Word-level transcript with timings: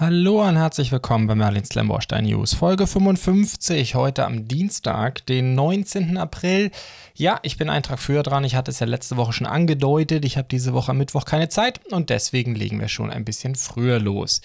Hallo 0.00 0.48
und 0.48 0.56
herzlich 0.56 0.92
willkommen 0.92 1.26
bei 1.26 1.34
Merlins 1.34 1.74
Lamborstein 1.74 2.24
News, 2.24 2.54
Folge 2.54 2.86
55, 2.86 3.94
heute 3.96 4.24
am 4.24 4.48
Dienstag, 4.48 5.26
den 5.26 5.54
19. 5.54 6.16
April. 6.16 6.70
Ja, 7.14 7.38
ich 7.42 7.58
bin 7.58 7.68
einen 7.68 7.82
Tag 7.82 7.98
früher 7.98 8.22
dran, 8.22 8.42
ich 8.44 8.54
hatte 8.54 8.70
es 8.70 8.80
ja 8.80 8.86
letzte 8.86 9.18
Woche 9.18 9.34
schon 9.34 9.46
angedeutet, 9.46 10.24
ich 10.24 10.38
habe 10.38 10.48
diese 10.50 10.72
Woche 10.72 10.92
am 10.92 10.96
Mittwoch 10.96 11.26
keine 11.26 11.50
Zeit 11.50 11.82
und 11.92 12.08
deswegen 12.08 12.54
legen 12.54 12.80
wir 12.80 12.88
schon 12.88 13.10
ein 13.10 13.26
bisschen 13.26 13.56
früher 13.56 14.00
los. 14.00 14.40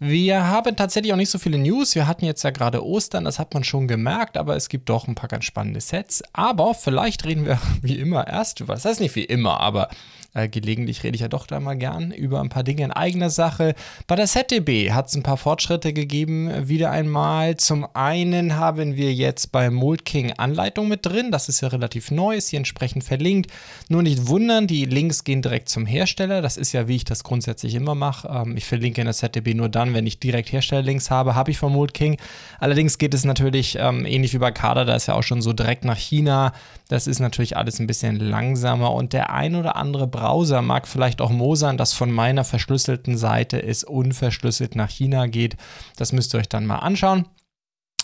Wir 0.00 0.46
haben 0.46 0.74
tatsächlich 0.74 1.12
auch 1.12 1.18
nicht 1.18 1.28
so 1.28 1.38
viele 1.38 1.58
News. 1.58 1.94
Wir 1.94 2.06
hatten 2.06 2.24
jetzt 2.24 2.44
ja 2.44 2.50
gerade 2.50 2.82
Ostern, 2.82 3.24
das 3.24 3.38
hat 3.38 3.52
man 3.52 3.64
schon 3.64 3.88
gemerkt, 3.88 4.38
aber 4.38 4.56
es 4.56 4.70
gibt 4.70 4.88
doch 4.88 5.06
ein 5.06 5.16
paar 5.16 5.28
ganz 5.28 5.44
spannende 5.44 5.82
Sets. 5.82 6.22
Aber 6.32 6.72
vielleicht 6.72 7.26
reden 7.26 7.44
wir 7.44 7.58
wie 7.82 7.98
immer 7.98 8.26
erst 8.26 8.60
über, 8.60 8.72
das 8.72 8.86
heißt 8.86 9.00
nicht 9.00 9.16
wie 9.16 9.24
immer, 9.24 9.60
aber 9.60 9.90
äh, 10.34 10.48
gelegentlich 10.48 11.02
rede 11.02 11.14
ich 11.14 11.22
ja 11.22 11.28
doch 11.28 11.46
da 11.46 11.58
mal 11.58 11.74
gern 11.74 12.10
über 12.10 12.40
ein 12.40 12.50
paar 12.50 12.62
Dinge 12.62 12.84
in 12.84 12.92
eigener 12.92 13.30
Sache. 13.30 13.74
Bei 14.06 14.14
der 14.14 14.26
ZDB 14.26 14.92
hat 14.92 15.08
es 15.08 15.16
ein 15.16 15.22
paar 15.22 15.38
Fortschritte 15.38 15.92
gegeben, 15.92 16.68
wieder 16.68 16.90
einmal. 16.90 17.56
Zum 17.56 17.86
einen 17.94 18.56
haben 18.56 18.96
wir 18.96 19.14
jetzt 19.14 19.52
bei 19.52 19.70
Mold 19.70 20.04
King 20.04 20.32
Anleitung 20.32 20.88
mit 20.88 21.06
drin. 21.06 21.30
Das 21.30 21.48
ist 21.48 21.62
ja 21.62 21.68
relativ 21.68 22.10
neu, 22.10 22.36
ist 22.36 22.48
hier 22.48 22.58
entsprechend 22.58 23.04
verlinkt. 23.04 23.50
Nur 23.88 24.02
nicht 24.02 24.28
wundern, 24.28 24.66
die 24.66 24.84
Links 24.84 25.24
gehen 25.24 25.40
direkt 25.40 25.70
zum 25.70 25.86
Hersteller. 25.86 26.42
Das 26.42 26.56
ist 26.56 26.72
ja, 26.72 26.88
wie 26.88 26.96
ich 26.96 27.04
das 27.04 27.24
grundsätzlich 27.24 27.74
immer 27.74 27.94
mache. 27.94 28.28
Ähm, 28.28 28.56
ich 28.56 28.66
verlinke 28.66 29.00
in 29.00 29.06
der 29.06 29.14
ZDB 29.14 29.54
nur 29.54 29.68
dann, 29.68 29.94
wenn 29.94 30.06
ich 30.06 30.20
direkt 30.20 30.52
Herstellerlinks 30.52 31.10
habe, 31.10 31.34
habe 31.34 31.50
ich 31.50 31.58
von 31.58 31.72
Mold 31.72 31.94
King. 31.94 32.18
Allerdings 32.58 32.98
geht 32.98 33.14
es 33.14 33.24
natürlich 33.24 33.76
ähm, 33.80 34.04
ähnlich 34.04 34.34
wie 34.34 34.38
bei 34.38 34.50
Kader, 34.50 34.84
da 34.84 34.94
ist 34.94 35.06
ja 35.06 35.14
auch 35.14 35.22
schon 35.22 35.40
so 35.40 35.52
direkt 35.52 35.84
nach 35.84 35.96
China. 35.96 36.52
Das 36.88 37.06
ist 37.06 37.18
natürlich 37.18 37.56
alles 37.56 37.78
ein 37.80 37.86
bisschen 37.86 38.16
langsamer 38.16 38.92
und 38.94 39.12
der 39.12 39.30
ein 39.30 39.54
oder 39.54 39.76
andere 39.76 40.06
Browser 40.18 40.62
mag 40.62 40.88
vielleicht 40.88 41.20
auch 41.20 41.30
mosern, 41.30 41.76
dass 41.76 41.92
von 41.92 42.10
meiner 42.10 42.44
verschlüsselten 42.44 43.16
Seite 43.16 43.62
es 43.62 43.84
unverschlüsselt 43.84 44.74
nach 44.74 44.90
China 44.90 45.26
geht. 45.26 45.56
Das 45.96 46.12
müsst 46.12 46.34
ihr 46.34 46.40
euch 46.40 46.48
dann 46.48 46.66
mal 46.66 46.78
anschauen. 46.78 47.26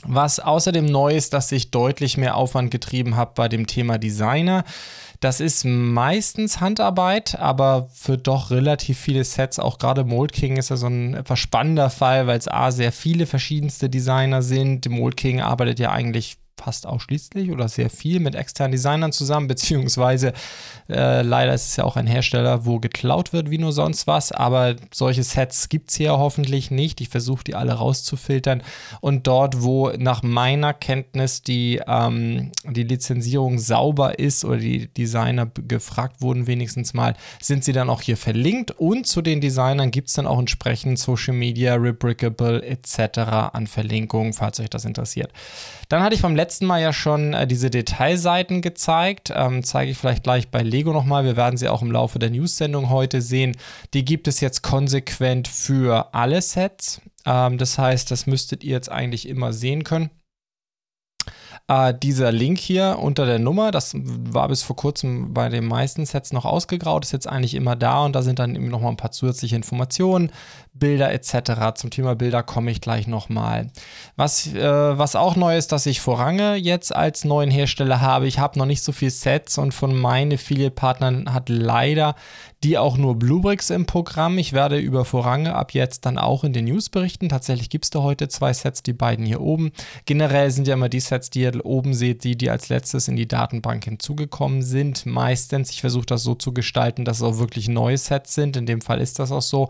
Was 0.06 0.38
außerdem 0.38 0.84
neu 0.84 1.14
ist, 1.14 1.32
dass 1.32 1.50
ich 1.50 1.70
deutlich 1.70 2.16
mehr 2.16 2.36
Aufwand 2.36 2.70
getrieben 2.70 3.16
habe 3.16 3.32
bei 3.34 3.48
dem 3.48 3.66
Thema 3.66 3.98
Designer. 3.98 4.64
Das 5.20 5.40
ist 5.40 5.64
meistens 5.64 6.60
Handarbeit, 6.60 7.38
aber 7.38 7.88
für 7.92 8.18
doch 8.18 8.50
relativ 8.50 8.98
viele 8.98 9.24
Sets, 9.24 9.58
auch 9.58 9.78
gerade 9.78 10.04
Mold 10.04 10.32
King 10.32 10.58
ist 10.58 10.68
ja 10.68 10.76
so 10.76 10.86
ein 10.86 11.14
etwas 11.14 11.38
spannender 11.38 11.88
Fall, 11.88 12.26
weil 12.26 12.38
es 12.38 12.48
A, 12.48 12.70
sehr 12.70 12.92
viele 12.92 13.26
verschiedenste 13.26 13.88
Designer 13.88 14.42
sind. 14.42 14.88
Mold 14.90 15.16
King 15.16 15.40
arbeitet 15.40 15.78
ja 15.78 15.90
eigentlich 15.90 16.36
fast 16.56 16.86
ausschließlich 16.86 17.50
oder 17.50 17.68
sehr 17.68 17.90
viel 17.90 18.20
mit 18.20 18.34
externen 18.34 18.72
Designern 18.72 19.12
zusammen, 19.12 19.48
beziehungsweise 19.54 20.32
äh, 20.88 21.22
leider 21.22 21.54
ist 21.54 21.66
es 21.66 21.76
ja 21.76 21.84
auch 21.84 21.96
ein 21.96 22.06
Hersteller, 22.06 22.64
wo 22.64 22.78
geklaut 22.78 23.32
wird 23.32 23.50
wie 23.50 23.58
nur 23.58 23.72
sonst 23.72 24.06
was, 24.06 24.32
aber 24.32 24.76
solche 24.92 25.22
Sets 25.22 25.68
gibt 25.68 25.90
es 25.90 25.96
hier 25.96 26.12
hoffentlich 26.12 26.70
nicht. 26.70 27.00
Ich 27.00 27.08
versuche 27.08 27.44
die 27.44 27.54
alle 27.54 27.74
rauszufiltern 27.74 28.62
und 29.00 29.26
dort, 29.26 29.62
wo 29.62 29.90
nach 29.90 30.22
meiner 30.22 30.74
Kenntnis 30.74 31.42
die, 31.42 31.80
ähm, 31.86 32.52
die 32.64 32.82
Lizenzierung 32.84 33.58
sauber 33.58 34.18
ist 34.18 34.44
oder 34.44 34.58
die 34.58 34.88
Designer 34.88 35.46
gefragt 35.46 36.20
wurden 36.20 36.46
wenigstens 36.46 36.94
mal, 36.94 37.14
sind 37.40 37.64
sie 37.64 37.72
dann 37.72 37.90
auch 37.90 38.02
hier 38.02 38.16
verlinkt 38.16 38.70
und 38.72 39.06
zu 39.06 39.22
den 39.22 39.40
Designern 39.40 39.90
gibt 39.90 40.08
es 40.08 40.14
dann 40.14 40.26
auch 40.26 40.38
entsprechend 40.38 40.98
Social 40.98 41.34
Media, 41.34 41.74
Rebrickable 41.74 42.62
etc. 42.62 43.18
an 43.52 43.66
Verlinkungen, 43.66 44.32
falls 44.32 44.60
euch 44.60 44.70
das 44.70 44.84
interessiert. 44.84 45.32
Dann 45.88 46.02
hatte 46.02 46.14
ich 46.14 46.22
beim 46.22 46.36
letzten 46.36 46.43
Mal 46.66 46.80
ja 46.80 46.92
schon 46.92 47.34
äh, 47.34 47.46
diese 47.46 47.70
Detailseiten 47.70 48.62
gezeigt. 48.62 49.32
Ähm, 49.34 49.62
zeige 49.64 49.90
ich 49.90 49.98
vielleicht 49.98 50.22
gleich 50.22 50.50
bei 50.50 50.62
Lego 50.62 50.92
nochmal. 50.92 51.24
Wir 51.24 51.36
werden 51.36 51.56
sie 51.56 51.68
auch 51.68 51.82
im 51.82 51.90
Laufe 51.90 52.18
der 52.18 52.30
News-Sendung 52.30 52.90
heute 52.90 53.20
sehen. 53.20 53.56
Die 53.94 54.04
gibt 54.04 54.28
es 54.28 54.40
jetzt 54.40 54.62
konsequent 54.62 55.48
für 55.48 56.14
alle 56.14 56.40
Sets. 56.42 57.00
Ähm, 57.26 57.58
das 57.58 57.78
heißt, 57.78 58.10
das 58.10 58.26
müsstet 58.26 58.64
ihr 58.64 58.72
jetzt 58.72 58.90
eigentlich 58.90 59.28
immer 59.28 59.52
sehen 59.52 59.84
können. 59.84 60.10
Äh, 61.66 61.94
dieser 61.94 62.30
Link 62.30 62.58
hier 62.58 62.98
unter 63.00 63.24
der 63.24 63.38
Nummer, 63.38 63.70
das 63.70 63.94
war 63.94 64.48
bis 64.48 64.62
vor 64.62 64.76
kurzem 64.76 65.32
bei 65.32 65.48
den 65.48 65.64
meisten 65.64 66.04
Sets 66.04 66.30
noch 66.34 66.44
ausgegraut, 66.44 67.06
ist 67.06 67.12
jetzt 67.12 67.26
eigentlich 67.26 67.54
immer 67.54 67.74
da 67.74 68.04
und 68.04 68.14
da 68.14 68.20
sind 68.20 68.38
dann 68.38 68.54
eben 68.54 68.68
nochmal 68.68 68.90
ein 68.90 68.98
paar 68.98 69.12
zusätzliche 69.12 69.56
Informationen, 69.56 70.30
Bilder 70.74 71.10
etc. 71.10 71.74
Zum 71.76 71.88
Thema 71.88 72.16
Bilder 72.16 72.42
komme 72.42 72.70
ich 72.70 72.82
gleich 72.82 73.06
nochmal. 73.06 73.70
Was, 74.16 74.48
äh, 74.48 74.98
was 74.98 75.16
auch 75.16 75.36
neu 75.36 75.56
ist, 75.56 75.72
dass 75.72 75.86
ich 75.86 76.02
Vorange 76.02 76.56
jetzt 76.56 76.94
als 76.94 77.24
neuen 77.24 77.50
Hersteller 77.50 78.02
habe. 78.02 78.26
Ich 78.26 78.38
habe 78.38 78.58
noch 78.58 78.66
nicht 78.66 78.82
so 78.82 78.92
viele 78.92 79.12
Sets 79.12 79.56
und 79.56 79.72
von 79.72 79.96
meinen 79.96 80.34
Affiliate-Partnern 80.34 81.32
hat 81.32 81.48
leider 81.48 82.14
die 82.64 82.78
auch 82.78 82.96
nur 82.96 83.18
Bluebricks 83.18 83.68
im 83.68 83.84
Programm. 83.84 84.38
Ich 84.38 84.54
werde 84.54 84.78
über 84.78 85.04
Vorange 85.04 85.54
ab 85.54 85.74
jetzt 85.74 86.06
dann 86.06 86.16
auch 86.16 86.44
in 86.44 86.54
den 86.54 86.64
News 86.64 86.88
berichten. 86.88 87.28
Tatsächlich 87.28 87.68
gibt 87.68 87.84
es 87.84 87.90
da 87.90 88.02
heute 88.02 88.28
zwei 88.28 88.54
Sets, 88.54 88.82
die 88.82 88.94
beiden 88.94 89.26
hier 89.26 89.42
oben. 89.42 89.70
Generell 90.06 90.50
sind 90.50 90.66
ja 90.66 90.72
immer 90.72 90.88
die 90.88 91.00
Sets, 91.00 91.28
die 91.28 91.42
ihr 91.42 91.64
oben 91.64 91.92
seht, 91.92 92.24
die, 92.24 92.36
die 92.36 92.48
als 92.48 92.70
letztes 92.70 93.06
in 93.06 93.16
die 93.16 93.28
Datenbank 93.28 93.84
hinzugekommen 93.84 94.62
sind. 94.62 95.04
Meistens, 95.04 95.70
ich 95.70 95.82
versuche 95.82 96.06
das 96.06 96.22
so 96.22 96.34
zu 96.34 96.54
gestalten, 96.54 97.04
dass 97.04 97.18
es 97.18 97.22
auch 97.22 97.38
wirklich 97.38 97.68
neue 97.68 97.98
Sets 97.98 98.34
sind. 98.34 98.56
In 98.56 98.64
dem 98.64 98.80
Fall 98.80 99.02
ist 99.02 99.18
das 99.18 99.30
auch 99.30 99.42
so 99.42 99.68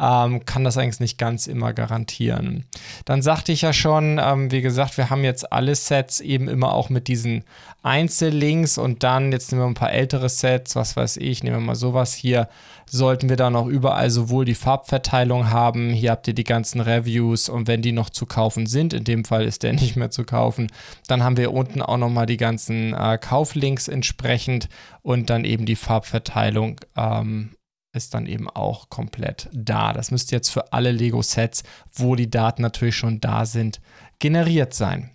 ähm, 0.00 0.44
kann 0.46 0.64
das 0.64 0.78
eigentlich 0.78 1.00
nicht 1.00 1.18
ganz 1.18 1.46
immer 1.46 1.74
garantieren. 1.74 2.64
Dann 3.04 3.20
sagte 3.20 3.52
ich 3.52 3.60
ja 3.60 3.72
schon, 3.72 4.18
ähm, 4.18 4.50
wie 4.50 4.62
gesagt, 4.62 4.96
wir 4.96 5.10
haben 5.10 5.24
jetzt 5.24 5.52
alle 5.52 5.74
Sets 5.74 6.20
eben 6.20 6.48
immer 6.48 6.72
auch 6.72 6.88
mit 6.88 7.06
diesen 7.06 7.44
Einzellinks 7.82 8.78
und 8.78 9.02
dann, 9.02 9.30
jetzt 9.30 9.52
nehmen 9.52 9.62
wir 9.62 9.66
ein 9.66 9.74
paar 9.74 9.92
ältere 9.92 10.28
Sets, 10.30 10.74
was 10.74 10.96
weiß 10.96 11.18
ich, 11.18 11.42
nehmen 11.42 11.56
wir 11.56 11.66
mal 11.66 11.74
sowas 11.74 12.14
hier, 12.14 12.48
sollten 12.86 13.28
wir 13.28 13.36
dann 13.36 13.54
auch 13.56 13.66
überall 13.66 14.10
sowohl 14.10 14.44
die 14.44 14.54
Farbverteilung 14.54 15.50
haben, 15.50 15.90
hier 15.90 16.12
habt 16.12 16.26
ihr 16.28 16.34
die 16.34 16.44
ganzen 16.44 16.80
Reviews 16.80 17.48
und 17.48 17.68
wenn 17.68 17.82
die 17.82 17.92
noch 17.92 18.10
zu 18.10 18.24
kaufen 18.26 18.66
sind, 18.66 18.94
in 18.94 19.04
dem 19.04 19.24
Fall 19.24 19.44
ist 19.44 19.62
der 19.62 19.72
nicht 19.74 19.96
mehr 19.96 20.10
zu 20.10 20.24
kaufen, 20.24 20.68
dann 21.08 21.22
haben 21.22 21.36
wir 21.36 21.52
unten 21.52 21.82
auch 21.82 21.98
nochmal 21.98 22.26
die 22.26 22.38
ganzen 22.38 22.94
äh, 22.94 23.18
Kauflinks 23.18 23.86
entsprechend 23.86 24.68
und 25.02 25.28
dann 25.28 25.44
eben 25.44 25.66
die 25.66 25.76
Farbverteilung 25.76 26.80
ähm, 26.96 27.50
ist 27.92 28.14
dann 28.14 28.26
eben 28.26 28.48
auch 28.48 28.88
komplett 28.88 29.48
da. 29.52 29.92
Das 29.92 30.10
müsste 30.10 30.36
jetzt 30.36 30.50
für 30.50 30.72
alle 30.72 30.92
Lego-Sets, 30.92 31.64
wo 31.94 32.14
die 32.14 32.30
Daten 32.30 32.62
natürlich 32.62 32.96
schon 32.96 33.20
da 33.20 33.46
sind, 33.46 33.80
generiert 34.18 34.74
sein. 34.74 35.10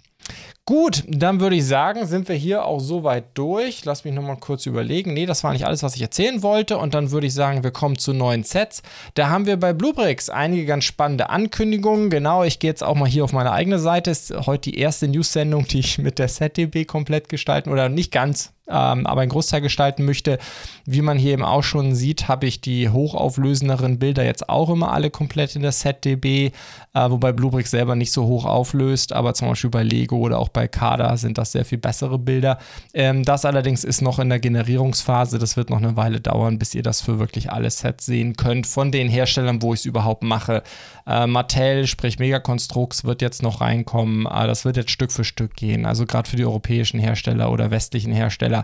Gut, 0.68 1.03
dann 1.08 1.42
würde 1.42 1.58
ich 1.58 1.68
sagen, 1.68 2.08
sind 2.08 2.28
wir 2.28 2.36
hier 2.36 2.66
auch 2.66 2.80
soweit 2.80 3.26
durch. 3.36 3.86
Lass 3.86 4.03
mich 4.03 4.16
nochmal 4.16 4.38
kurz 4.38 4.66
überlegen. 4.66 5.14
Nee, 5.14 5.28
das 5.28 5.44
war 5.44 5.53
nicht 5.53 5.68
alles, 5.68 5.84
was 5.84 5.96
ich 5.96 6.02
erzählen 6.02 6.42
wollte. 6.42 6.80
Und 6.80 6.96
dann 6.96 7.12
würde 7.12 7.28
ich 7.28 7.36
sagen, 7.36 7.64
wir 7.64 7.70
kommen 7.70 8.00
zu 8.00 8.14
neuen 8.14 8.44
Sets. 8.44 8.81
Da 9.14 9.30
haben 9.30 9.46
wir 9.46 9.58
bei 9.58 9.74
Bluebricks 9.74 10.31
einige 10.31 10.66
ganz 10.66 10.86
spannende 10.86 11.30
Ankündigungen. 11.30 12.09
Genau, 12.09 12.44
ich 12.44 12.58
gehe 12.58 12.72
jetzt 12.72 12.84
auch 12.84 12.96
mal 12.96 13.08
hier 13.08 13.24
auf 13.24 13.31
meine 13.31 13.52
eigene 13.52 13.78
Seite. 13.78 14.09
Ist 14.09 14.34
heute 14.48 14.72
die 14.72 14.80
erste 14.80 15.08
News-Sendung, 15.08 15.68
die 15.68 15.81
ich 15.81 16.00
mit 16.00 16.18
der 16.18 16.30
ZDB 16.30 16.86
komplett 16.86 17.30
gestalten 17.30 17.70
oder 17.70 17.88
nicht 17.88 18.12
ganz, 18.12 18.56
ähm, 18.68 19.06
aber 19.06 19.22
einen 19.22 19.30
Großteil 19.30 19.62
gestalten 19.62 20.06
möchte. 20.06 20.40
Wie 20.86 21.02
man 21.02 21.18
hier 21.18 21.34
eben 21.34 21.44
auch 21.44 21.64
schon 21.64 21.94
sieht, 21.94 22.28
habe 22.28 22.47
ich 22.47 22.62
die 22.62 22.90
hochauflösenderen 22.90 24.00
Bilder 24.00 24.26
jetzt 24.26 24.50
auch 24.50 24.70
immer 24.70 24.92
alle 24.92 25.12
komplett 25.12 25.56
in 25.56 25.62
der 25.62 25.72
ZDB, 25.72 26.52
äh, 26.94 27.09
wobei 27.09 27.32
Bluebricks 27.32 27.72
selber 27.72 27.96
nicht 27.96 28.12
so 28.12 28.26
hoch 28.26 28.46
auflöst, 28.46 29.14
aber 29.14 29.34
zum 29.34 29.50
Beispiel 29.50 29.70
bei 29.70 29.84
Lego 29.84 30.18
oder 30.18 30.40
auch 30.40 30.50
bei 30.55 30.67
Kader 30.67 31.17
sind 31.17 31.38
das 31.38 31.51
sehr 31.51 31.66
viel 31.66 31.77
bessere 31.77 32.17
Bilder. 32.17 32.57
Ähm, 32.93 33.23
das 33.23 33.45
allerdings 33.45 33.83
ist 33.83 34.01
noch 34.01 34.17
in 34.17 34.29
der 34.29 34.39
Generierungsphase, 34.39 35.38
das 35.38 35.57
wird 35.57 35.69
noch 35.69 35.77
eine 35.77 35.97
Weile 35.97 36.21
dauern, 36.21 36.57
bis 36.57 36.73
ihr 36.73 36.81
das 36.81 37.01
für 37.01 37.19
wirklich 37.19 37.51
alle 37.51 37.69
Sets 37.69 38.05
sehen 38.05 38.35
könnt, 38.38 38.66
von 38.66 38.91
den 38.91 39.09
Herstellern, 39.09 39.61
wo 39.61 39.73
ich 39.73 39.81
es 39.81 39.85
überhaupt 39.85 40.23
mache. 40.23 40.63
Äh, 41.05 41.27
Mattel, 41.27 41.85
sprich 41.85 42.17
Megaconstrux, 42.19 43.03
wird 43.03 43.21
jetzt 43.21 43.43
noch 43.43 43.61
reinkommen, 43.61 44.25
äh, 44.25 44.47
das 44.47 44.66
wird 44.66 44.77
jetzt 44.77 44.91
Stück 44.91 45.11
für 45.11 45.25
Stück 45.25 45.55
gehen, 45.55 45.85
also 45.85 46.05
gerade 46.05 46.29
für 46.29 46.38
die 46.38 46.45
europäischen 46.45 46.99
Hersteller 46.99 47.51
oder 47.51 47.69
westlichen 47.69 48.13
Hersteller 48.13 48.63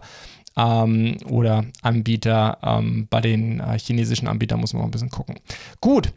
ähm, 0.58 1.18
oder 1.30 1.66
Anbieter. 1.82 2.58
Ähm, 2.64 3.08
bei 3.10 3.22
den 3.22 3.60
äh, 3.60 3.78
chinesischen 3.78 4.28
Anbietern 4.28 4.60
muss 4.60 4.74
man 4.74 4.82
mal 4.82 4.88
ein 4.88 4.92
bisschen 4.92 5.10
gucken. 5.10 5.36
Gut, 5.80 6.14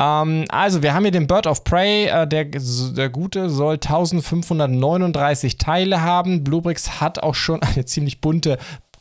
ähm, 0.00 0.44
also 0.48 0.82
wir 0.82 0.94
haben 0.94 1.04
hier 1.04 1.12
den 1.12 1.26
Bird 1.26 1.46
of 1.46 1.64
Prey. 1.64 2.06
Äh, 2.06 2.26
der, 2.26 2.44
der 2.44 3.08
gute 3.08 3.50
soll 3.50 3.74
1539 3.74 5.58
Teile 5.58 6.02
haben. 6.02 6.44
Bluebricks 6.44 7.00
hat 7.00 7.22
auch 7.22 7.34
schon 7.34 7.62
eine 7.62 7.84
ziemlich 7.84 8.20
bunte 8.20 8.58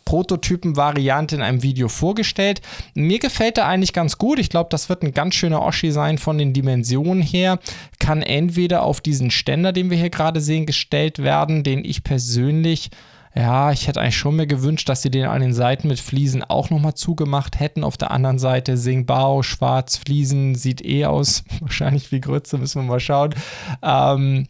Prototypen-Variante 0.08 1.36
in 1.36 1.42
einem 1.42 1.64
Video 1.64 1.90
vorgestellt. 1.90 2.62
Mir 2.94 3.20
gefällt 3.20 3.58
er 3.58 3.68
eigentlich 3.68 3.92
ganz 3.92 4.18
gut. 4.18 4.40
Ich 4.40 4.50
glaube, 4.50 4.70
das 4.72 4.88
wird 4.88 5.04
ein 5.04 5.14
ganz 5.14 5.36
schöner 5.36 5.62
Oschi 5.62 5.92
sein 5.92 6.18
von 6.18 6.38
den 6.38 6.54
Dimensionen 6.54 7.22
her. 7.22 7.60
Kann 8.00 8.22
entweder 8.22 8.84
auf 8.84 9.02
diesen 9.02 9.32
Ständer, 9.32 9.74
den 9.74 9.90
wir 9.90 9.98
hier 9.98 10.10
gerade 10.10 10.40
sehen, 10.40 10.66
gestellt 10.66 11.20
werden, 11.20 11.64
den 11.64 11.84
ich 11.84 12.06
persönlich 12.06 12.90
ja, 13.38 13.72
ich 13.72 13.88
hätte 13.88 14.02
eigentlich 14.02 14.18
schon 14.18 14.36
mir 14.36 14.48
gewünscht, 14.48 14.90
dass 14.90 15.04
sie 15.04 15.12
den 15.12 15.26
an 15.26 15.42
den 15.42 15.54
Seiten 15.54 15.88
mit 15.90 16.00
Fliesen 16.00 16.44
auch 16.44 16.72
nochmal 16.72 16.96
zugemacht 16.96 17.60
hätten. 17.60 17.84
Auf 17.84 17.96
der 17.96 18.10
anderen 18.10 18.40
Seite 18.40 18.78
Singbao, 18.78 19.44
schwarz, 19.44 19.98
Fliesen, 19.98 20.56
sieht 20.56 20.84
eh 20.84 21.06
aus. 21.06 21.44
Wahrscheinlich 21.60 22.12
wie 22.12 22.20
Grütze, 22.20 22.58
müssen 22.58 22.82
wir 22.82 22.88
mal 22.88 23.00
schauen. 23.00 23.36
Ähm, 23.84 24.48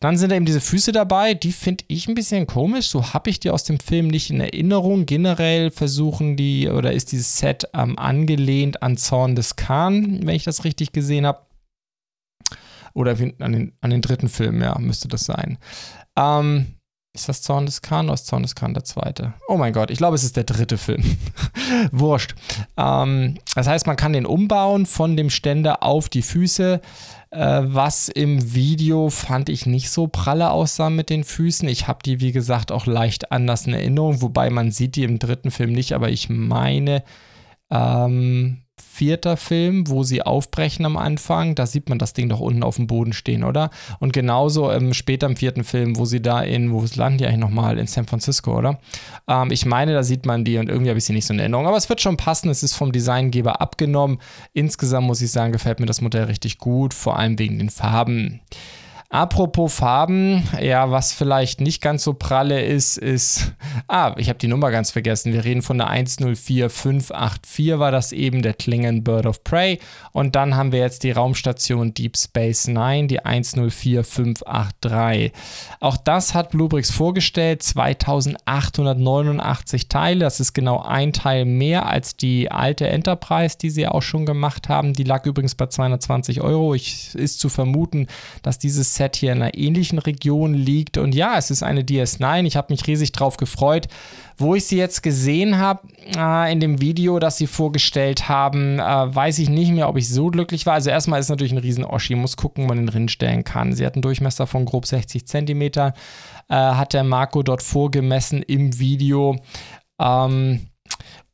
Dann 0.00 0.16
sind 0.16 0.30
da 0.30 0.36
eben 0.36 0.44
diese 0.44 0.60
Füße 0.60 0.92
dabei. 0.92 1.34
Die 1.34 1.52
finde 1.52 1.84
ich 1.88 2.08
ein 2.08 2.14
bisschen 2.14 2.46
komisch. 2.46 2.88
So 2.88 3.14
habe 3.14 3.30
ich 3.30 3.40
die 3.40 3.50
aus 3.50 3.64
dem 3.64 3.78
Film 3.78 4.08
nicht 4.08 4.30
in 4.30 4.40
Erinnerung. 4.40 5.06
Generell 5.06 5.53
generell 5.54 5.70
versuchen 5.70 6.36
die 6.36 6.68
oder 6.68 6.92
ist 6.92 7.12
dieses 7.12 7.38
Set 7.38 7.68
ähm, 7.74 7.98
angelehnt 7.98 8.82
an 8.82 8.96
Zorn 8.96 9.36
des 9.36 9.56
Khan, 9.56 10.20
wenn 10.24 10.34
ich 10.34 10.44
das 10.44 10.64
richtig 10.64 10.92
gesehen 10.92 11.26
habe. 11.26 11.46
Oder 12.94 13.16
an 13.40 13.52
den, 13.52 13.72
an 13.80 13.90
den 13.90 14.02
dritten 14.02 14.28
Film, 14.28 14.62
ja, 14.62 14.78
müsste 14.78 15.08
das 15.08 15.24
sein. 15.24 15.58
Ähm, 16.16 16.74
ist 17.12 17.28
das 17.28 17.42
Zorn 17.42 17.66
des 17.66 17.82
Khan 17.82 18.06
oder 18.06 18.14
ist 18.14 18.26
Zorn 18.26 18.42
des 18.42 18.54
Khan 18.54 18.74
der 18.74 18.84
zweite? 18.84 19.34
Oh 19.48 19.56
mein 19.56 19.72
Gott, 19.72 19.90
ich 19.90 19.98
glaube, 19.98 20.14
es 20.14 20.24
ist 20.24 20.36
der 20.36 20.44
dritte 20.44 20.78
Film. 20.78 21.02
Wurscht. 21.92 22.34
Ähm, 22.76 23.38
das 23.54 23.66
heißt, 23.66 23.86
man 23.86 23.96
kann 23.96 24.12
den 24.12 24.26
umbauen 24.26 24.86
von 24.86 25.16
dem 25.16 25.30
Ständer 25.30 25.82
auf 25.82 26.08
die 26.08 26.22
Füße. 26.22 26.80
Äh, 27.34 27.74
was 27.74 28.08
im 28.08 28.54
Video 28.54 29.10
fand 29.10 29.48
ich 29.48 29.66
nicht 29.66 29.90
so 29.90 30.06
pralle 30.06 30.50
aussah 30.50 30.88
mit 30.88 31.10
den 31.10 31.24
Füßen. 31.24 31.68
Ich 31.68 31.88
habe 31.88 31.98
die, 32.04 32.20
wie 32.20 32.30
gesagt, 32.30 32.70
auch 32.70 32.86
leicht 32.86 33.32
anders 33.32 33.66
in 33.66 33.74
Erinnerung, 33.74 34.22
wobei 34.22 34.50
man 34.50 34.70
sieht 34.70 34.94
die 34.94 35.02
im 35.02 35.18
dritten 35.18 35.50
Film 35.50 35.72
nicht, 35.72 35.94
aber 35.94 36.10
ich 36.10 36.28
meine, 36.28 37.02
ähm, 37.70 38.63
vierter 38.80 39.36
Film, 39.36 39.88
wo 39.88 40.02
sie 40.02 40.22
aufbrechen 40.22 40.84
am 40.84 40.96
Anfang, 40.96 41.54
da 41.54 41.66
sieht 41.66 41.88
man 41.88 41.98
das 41.98 42.12
Ding 42.12 42.28
doch 42.28 42.40
unten 42.40 42.62
auf 42.62 42.76
dem 42.76 42.86
Boden 42.86 43.12
stehen, 43.12 43.44
oder? 43.44 43.70
Und 44.00 44.12
genauso 44.12 44.70
ähm, 44.70 44.94
später 44.94 45.26
im 45.26 45.36
vierten 45.36 45.64
Film, 45.64 45.96
wo 45.96 46.04
sie 46.04 46.20
da 46.20 46.42
in, 46.42 46.72
wo 46.72 46.84
landen 46.94 47.18
die 47.18 47.26
eigentlich 47.26 47.40
nochmal? 47.40 47.78
In 47.78 47.86
San 47.86 48.06
Francisco, 48.06 48.56
oder? 48.56 48.78
Ähm, 49.28 49.50
ich 49.50 49.66
meine, 49.66 49.94
da 49.94 50.02
sieht 50.02 50.26
man 50.26 50.44
die 50.44 50.58
und 50.58 50.68
irgendwie 50.68 50.90
habe 50.90 50.98
ich 50.98 51.04
sie 51.04 51.12
nicht 51.12 51.26
so 51.26 51.34
in 51.34 51.40
Erinnerung. 51.40 51.66
Aber 51.66 51.76
es 51.76 51.88
wird 51.88 52.00
schon 52.00 52.16
passen, 52.16 52.50
es 52.50 52.62
ist 52.62 52.74
vom 52.74 52.92
Designgeber 52.92 53.60
abgenommen. 53.60 54.18
Insgesamt 54.52 55.06
muss 55.06 55.22
ich 55.22 55.30
sagen, 55.30 55.52
gefällt 55.52 55.80
mir 55.80 55.86
das 55.86 56.00
Modell 56.00 56.24
richtig 56.24 56.58
gut, 56.58 56.94
vor 56.94 57.16
allem 57.16 57.38
wegen 57.38 57.58
den 57.58 57.70
Farben. 57.70 58.40
Apropos 59.14 59.72
Farben, 59.72 60.42
ja, 60.60 60.90
was 60.90 61.12
vielleicht 61.12 61.60
nicht 61.60 61.80
ganz 61.80 62.02
so 62.02 62.14
pralle 62.14 62.64
ist, 62.64 62.98
ist, 62.98 63.52
ah, 63.86 64.12
ich 64.18 64.28
habe 64.28 64.40
die 64.40 64.48
Nummer 64.48 64.72
ganz 64.72 64.90
vergessen. 64.90 65.32
Wir 65.32 65.44
reden 65.44 65.62
von 65.62 65.78
der 65.78 65.86
104584 65.86 67.78
war 67.78 67.92
das 67.92 68.10
eben, 68.10 68.42
der 68.42 68.54
Klingen 68.54 69.04
Bird 69.04 69.26
of 69.26 69.44
Prey. 69.44 69.78
Und 70.10 70.34
dann 70.34 70.56
haben 70.56 70.72
wir 70.72 70.80
jetzt 70.80 71.04
die 71.04 71.12
Raumstation 71.12 71.94
Deep 71.94 72.16
Space 72.16 72.66
Nine, 72.66 73.06
die 73.06 73.24
104583. 73.24 75.30
Auch 75.78 75.96
das 75.96 76.34
hat 76.34 76.50
Bluebricks 76.50 76.90
vorgestellt, 76.90 77.62
2889 77.62 79.88
Teile. 79.88 80.24
Das 80.24 80.40
ist 80.40 80.54
genau 80.54 80.82
ein 80.82 81.12
Teil 81.12 81.44
mehr 81.44 81.86
als 81.86 82.16
die 82.16 82.50
alte 82.50 82.88
Enterprise, 82.88 83.56
die 83.62 83.70
sie 83.70 83.86
auch 83.86 84.02
schon 84.02 84.26
gemacht 84.26 84.68
haben. 84.68 84.92
Die 84.92 85.04
lag 85.04 85.24
übrigens 85.24 85.54
bei 85.54 85.68
220 85.68 86.40
Euro. 86.40 86.74
Ich, 86.74 87.14
ist 87.14 87.38
zu 87.38 87.48
vermuten, 87.48 88.08
dass 88.42 88.58
dieses 88.58 88.96
Set 88.96 89.03
Set 89.04 89.16
hier 89.16 89.32
in 89.32 89.42
einer 89.42 89.54
ähnlichen 89.54 89.98
Region 89.98 90.54
liegt. 90.54 90.98
Und 90.98 91.14
ja, 91.14 91.36
es 91.36 91.50
ist 91.50 91.62
eine 91.62 91.82
DS9. 91.82 92.44
Ich 92.44 92.56
habe 92.56 92.72
mich 92.72 92.86
riesig 92.86 93.12
drauf 93.12 93.36
gefreut. 93.36 93.88
Wo 94.36 94.54
ich 94.54 94.64
sie 94.64 94.78
jetzt 94.78 95.02
gesehen 95.02 95.58
habe 95.58 95.86
äh, 96.16 96.50
in 96.50 96.58
dem 96.58 96.80
Video, 96.80 97.18
das 97.18 97.36
sie 97.36 97.46
vorgestellt 97.46 98.28
haben, 98.28 98.80
äh, 98.80 98.82
weiß 98.82 99.38
ich 99.38 99.48
nicht 99.48 99.70
mehr, 99.70 99.88
ob 99.88 99.96
ich 99.96 100.08
so 100.08 100.28
glücklich 100.28 100.66
war. 100.66 100.74
Also 100.74 100.90
erstmal 100.90 101.20
ist 101.20 101.28
natürlich 101.28 101.52
ein 101.52 101.58
riesen 101.58 101.84
Oschi, 101.84 102.16
muss 102.16 102.36
gucken, 102.36 102.64
wo 102.64 102.68
man 102.68 102.78
den 102.78 102.86
drin 102.86 103.08
stellen 103.08 103.44
kann. 103.44 103.74
Sie 103.74 103.86
hat 103.86 103.94
einen 103.94 104.02
Durchmesser 104.02 104.46
von 104.46 104.64
grob 104.64 104.86
60 104.86 105.26
cm, 105.26 105.62
äh, 105.62 105.92
hat 106.48 106.94
der 106.94 107.04
Marco 107.04 107.42
dort 107.42 107.62
vorgemessen 107.62 108.42
im 108.42 108.78
Video. 108.78 109.36
Ähm, 110.00 110.66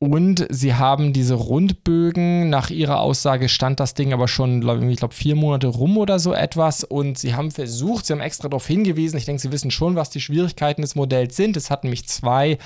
und 0.02 0.46
sie 0.48 0.74
haben 0.76 1.12
diese 1.12 1.34
Rundbögen, 1.34 2.48
nach 2.48 2.70
ihrer 2.70 3.00
Aussage 3.00 3.50
stand 3.50 3.80
das 3.80 3.92
Ding 3.92 4.14
aber 4.14 4.28
schon, 4.28 4.62
ich 4.88 4.96
glaube, 4.96 5.12
vier 5.12 5.36
Monate 5.36 5.66
rum 5.66 5.98
oder 5.98 6.18
so 6.18 6.32
etwas. 6.32 6.84
Und 6.84 7.18
sie 7.18 7.34
haben 7.34 7.50
versucht, 7.50 8.06
sie 8.06 8.14
haben 8.14 8.22
extra 8.22 8.48
darauf 8.48 8.66
hingewiesen, 8.66 9.18
ich 9.18 9.26
denke, 9.26 9.42
sie 9.42 9.52
wissen 9.52 9.70
schon, 9.70 9.96
was 9.96 10.08
die 10.08 10.22
Schwierigkeiten 10.22 10.80
des 10.80 10.94
Modells 10.94 11.36
sind. 11.36 11.54
Es 11.58 11.68
hat 11.68 11.84
nämlich 11.84 12.08
zwei. 12.08 12.56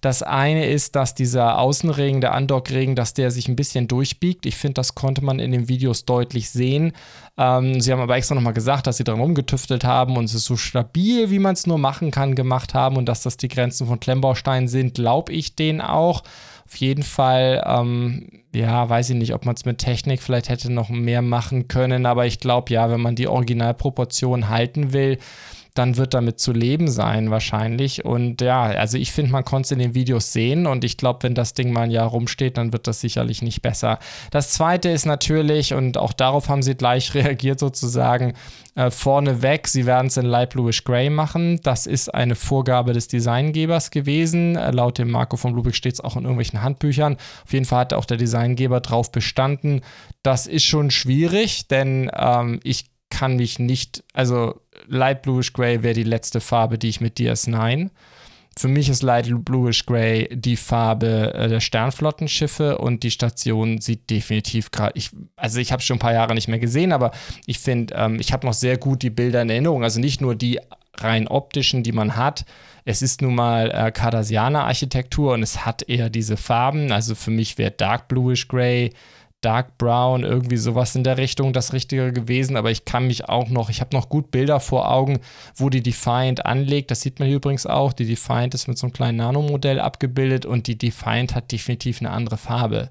Das 0.00 0.24
eine 0.24 0.66
ist, 0.66 0.96
dass 0.96 1.14
dieser 1.14 1.60
Außenregen, 1.60 2.20
der 2.20 2.34
Andockregen, 2.34 2.96
dass 2.96 3.14
der 3.14 3.30
sich 3.30 3.46
ein 3.46 3.54
bisschen 3.54 3.86
durchbiegt. 3.86 4.44
Ich 4.44 4.56
finde, 4.56 4.74
das 4.74 4.96
konnte 4.96 5.24
man 5.24 5.38
in 5.38 5.52
den 5.52 5.68
Videos 5.68 6.06
deutlich 6.06 6.50
sehen. 6.50 6.90
Ähm, 7.38 7.80
sie 7.80 7.92
haben 7.92 8.00
aber 8.00 8.16
extra 8.16 8.34
nochmal 8.34 8.52
gesagt, 8.52 8.88
dass 8.88 8.96
sie 8.96 9.04
dran 9.04 9.20
rumgetüftelt 9.20 9.84
haben 9.84 10.16
und 10.16 10.24
es 10.24 10.32
so 10.32 10.56
stabil, 10.56 11.30
wie 11.30 11.38
man 11.38 11.52
es 11.54 11.68
nur 11.68 11.78
machen 11.78 12.10
kann, 12.10 12.34
gemacht 12.34 12.74
haben 12.74 12.96
und 12.96 13.06
dass 13.06 13.22
das 13.22 13.36
die 13.36 13.46
Grenzen 13.46 13.86
von 13.86 14.00
Klemmbausteinen 14.00 14.66
sind, 14.66 14.94
glaube 14.94 15.32
ich 15.32 15.54
denen 15.54 15.80
auch. 15.80 16.24
Auf 16.70 16.76
jeden 16.76 17.02
Fall, 17.02 17.64
ähm, 17.66 18.28
ja, 18.54 18.88
weiß 18.88 19.10
ich 19.10 19.16
nicht, 19.16 19.34
ob 19.34 19.44
man 19.44 19.56
es 19.56 19.64
mit 19.64 19.78
Technik 19.78 20.22
vielleicht 20.22 20.48
hätte 20.48 20.72
noch 20.72 20.88
mehr 20.88 21.20
machen 21.20 21.66
können, 21.66 22.06
aber 22.06 22.26
ich 22.26 22.38
glaube, 22.38 22.72
ja, 22.72 22.88
wenn 22.88 23.00
man 23.00 23.16
die 23.16 23.26
Originalproportion 23.26 24.48
halten 24.48 24.92
will, 24.92 25.18
dann 25.80 25.96
wird 25.96 26.12
damit 26.12 26.38
zu 26.38 26.52
leben 26.52 26.90
sein 26.90 27.30
wahrscheinlich. 27.30 28.04
Und 28.04 28.42
ja, 28.42 28.64
also 28.64 28.98
ich 28.98 29.12
finde, 29.12 29.32
man 29.32 29.46
konnte 29.46 29.64
es 29.64 29.70
in 29.70 29.78
den 29.78 29.94
Videos 29.94 30.30
sehen 30.30 30.66
und 30.66 30.84
ich 30.84 30.98
glaube, 30.98 31.22
wenn 31.22 31.34
das 31.34 31.54
Ding 31.54 31.72
mal 31.72 31.84
ein 31.84 31.90
Jahr 31.90 32.08
rumsteht, 32.08 32.58
dann 32.58 32.74
wird 32.74 32.86
das 32.86 33.00
sicherlich 33.00 33.40
nicht 33.40 33.62
besser. 33.62 33.98
Das 34.30 34.50
zweite 34.50 34.90
ist 34.90 35.06
natürlich, 35.06 35.72
und 35.72 35.96
auch 35.96 36.12
darauf 36.12 36.50
haben 36.50 36.62
sie 36.62 36.74
gleich 36.74 37.14
reagiert 37.14 37.58
sozusagen, 37.58 38.34
äh, 38.74 38.90
vorneweg, 38.90 39.68
sie 39.68 39.86
werden 39.86 40.08
es 40.08 40.18
in 40.18 40.26
Light 40.26 40.50
Bluish 40.50 40.84
Gray 40.84 41.08
machen. 41.08 41.60
Das 41.62 41.86
ist 41.86 42.12
eine 42.12 42.34
Vorgabe 42.34 42.92
des 42.92 43.08
Designgebers 43.08 43.90
gewesen. 43.90 44.56
Äh, 44.56 44.72
laut 44.72 44.98
dem 44.98 45.10
Marco 45.10 45.38
von 45.38 45.54
Bluebeck 45.54 45.74
steht 45.74 45.94
es 45.94 46.00
auch 46.00 46.14
in 46.14 46.24
irgendwelchen 46.24 46.60
Handbüchern. 46.60 47.16
Auf 47.44 47.52
jeden 47.54 47.64
Fall 47.64 47.80
hat 47.80 47.94
auch 47.94 48.04
der 48.04 48.18
Designgeber 48.18 48.80
drauf 48.80 49.10
bestanden. 49.10 49.80
Das 50.22 50.46
ist 50.46 50.64
schon 50.64 50.90
schwierig, 50.90 51.68
denn 51.68 52.10
ähm, 52.14 52.60
ich 52.64 52.90
kann 53.10 53.36
mich 53.36 53.58
nicht, 53.58 54.02
also 54.12 54.60
Light 54.86 55.22
Bluish 55.22 55.52
Gray 55.52 55.82
wäre 55.82 55.94
die 55.94 56.04
letzte 56.04 56.40
Farbe, 56.40 56.78
die 56.78 56.88
ich 56.88 57.00
mit 57.00 57.18
DS9. 57.18 57.90
Für 58.56 58.68
mich 58.68 58.88
ist 58.88 59.02
Light 59.02 59.28
Bluish 59.44 59.86
Gray 59.86 60.28
die 60.32 60.56
Farbe 60.56 61.32
äh, 61.34 61.48
der 61.48 61.60
Sternflottenschiffe 61.60 62.78
und 62.78 63.02
die 63.04 63.10
Station 63.10 63.80
sieht 63.80 64.10
definitiv 64.10 64.70
gerade, 64.70 64.92
ich, 64.96 65.10
also 65.36 65.60
ich 65.60 65.72
habe 65.72 65.82
schon 65.82 65.96
ein 65.96 66.00
paar 66.00 66.12
Jahre 66.12 66.34
nicht 66.34 66.48
mehr 66.48 66.58
gesehen, 66.58 66.92
aber 66.92 67.12
ich 67.46 67.58
finde, 67.58 67.94
ähm, 67.96 68.18
ich 68.18 68.32
habe 68.32 68.46
noch 68.46 68.54
sehr 68.54 68.76
gut 68.76 69.02
die 69.02 69.10
Bilder 69.10 69.42
in 69.42 69.50
Erinnerung. 69.50 69.84
Also 69.84 70.00
nicht 70.00 70.20
nur 70.20 70.34
die 70.34 70.58
rein 70.98 71.28
optischen, 71.28 71.82
die 71.82 71.92
man 71.92 72.16
hat. 72.16 72.44
Es 72.84 73.02
ist 73.02 73.22
nun 73.22 73.34
mal 73.34 73.70
äh, 73.70 73.92
Cardassianer 73.92 74.64
Architektur 74.64 75.34
und 75.34 75.42
es 75.42 75.64
hat 75.64 75.82
eher 75.88 76.10
diese 76.10 76.36
Farben. 76.36 76.92
Also 76.92 77.14
für 77.14 77.30
mich 77.30 77.56
wäre 77.56 77.70
Dark 77.70 78.08
Bluish 78.08 78.48
Gray 78.48 78.92
Dark 79.40 79.78
Brown, 79.78 80.22
irgendwie 80.22 80.56
sowas 80.56 80.94
in 80.94 81.04
der 81.04 81.16
Richtung 81.16 81.52
das 81.52 81.72
Richtige 81.72 82.12
gewesen. 82.12 82.56
Aber 82.56 82.70
ich 82.70 82.84
kann 82.84 83.06
mich 83.06 83.28
auch 83.28 83.48
noch, 83.48 83.70
ich 83.70 83.80
habe 83.80 83.96
noch 83.96 84.08
gut 84.08 84.30
Bilder 84.30 84.60
vor 84.60 84.90
Augen, 84.90 85.20
wo 85.56 85.70
die 85.70 85.82
Defiant 85.82 86.44
anlegt. 86.46 86.90
Das 86.90 87.00
sieht 87.00 87.18
man 87.18 87.28
hier 87.28 87.36
übrigens 87.36 87.66
auch. 87.66 87.92
Die 87.92 88.06
Defiant 88.06 88.54
ist 88.54 88.68
mit 88.68 88.78
so 88.78 88.86
einem 88.86 88.92
kleinen 88.92 89.18
Nanomodell 89.18 89.80
abgebildet 89.80 90.46
und 90.46 90.66
die 90.66 90.76
Defiant 90.76 91.34
hat 91.34 91.52
definitiv 91.52 92.00
eine 92.00 92.10
andere 92.10 92.36
Farbe 92.36 92.90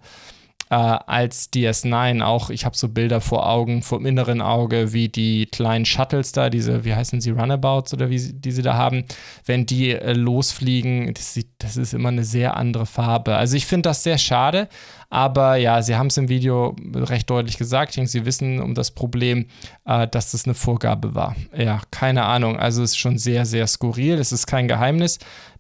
äh, 0.70 0.76
als 0.76 1.52
DS9 1.52 2.22
auch. 2.24 2.50
Ich 2.50 2.66
habe 2.66 2.78
so 2.78 2.90
Bilder 2.90 3.22
vor 3.22 3.50
Augen, 3.50 3.82
vom 3.82 4.06
inneren 4.06 4.42
Auge, 4.42 4.94
wie 4.94 5.10
die 5.10 5.48
kleinen 5.48 5.86
Shuttles 5.86 6.32
da, 6.32 6.50
diese, 6.50 6.86
wie 6.86 6.94
heißen 6.94 7.22
sie, 7.22 7.32
Runabouts 7.32 7.94
oder 7.94 8.10
wie 8.10 8.20
sie, 8.20 8.34
die 8.34 8.52
sie 8.52 8.62
da 8.62 8.76
haben, 8.76 9.06
wenn 9.46 9.66
die 9.66 9.92
äh, 9.92 10.14
losfliegen, 10.14 11.14
das, 11.14 11.34
sieht, 11.34 11.50
das 11.58 11.76
ist 11.76 11.94
immer 11.94 12.10
eine 12.10 12.24
sehr 12.24 12.56
andere 12.56 12.86
Farbe. 12.86 13.36
Also 13.36 13.58
ich 13.58 13.66
finde 13.66 13.90
das 13.90 14.04
sehr 14.04 14.20
schade, 14.20 14.70
aber 15.10 15.56
ja, 15.56 15.82
sie 15.82 15.96
haben 15.96 16.08
es 16.08 16.18
im 16.18 16.30
Video 16.30 16.76
recht 16.94 17.30
deutlich 17.30 17.58
gesagt. 17.58 17.92
Ich 17.92 17.96
denke, 17.96 18.12
sie 18.12 18.26
wissen 18.26 18.62
um 18.62 18.76
das 18.76 18.92
Problem, 18.92 19.48
äh, 19.86 20.08
dass 20.08 20.32
das 20.32 20.46
eine 20.46 20.54
Vorgabe 20.54 21.16
war. 21.16 21.36
Ja, 21.58 21.82
keine 21.90 22.26
Ahnung. 22.26 22.58
Also 22.58 22.84
es 22.84 22.92
ist 22.92 22.98
schon 22.98 23.18
sehr, 23.18 23.46
sehr 23.46 23.66
skurril. 23.66 24.20
Es 24.20 24.32
ist 24.32 24.46
kein 24.46 24.68
Geheimnis 24.68 25.18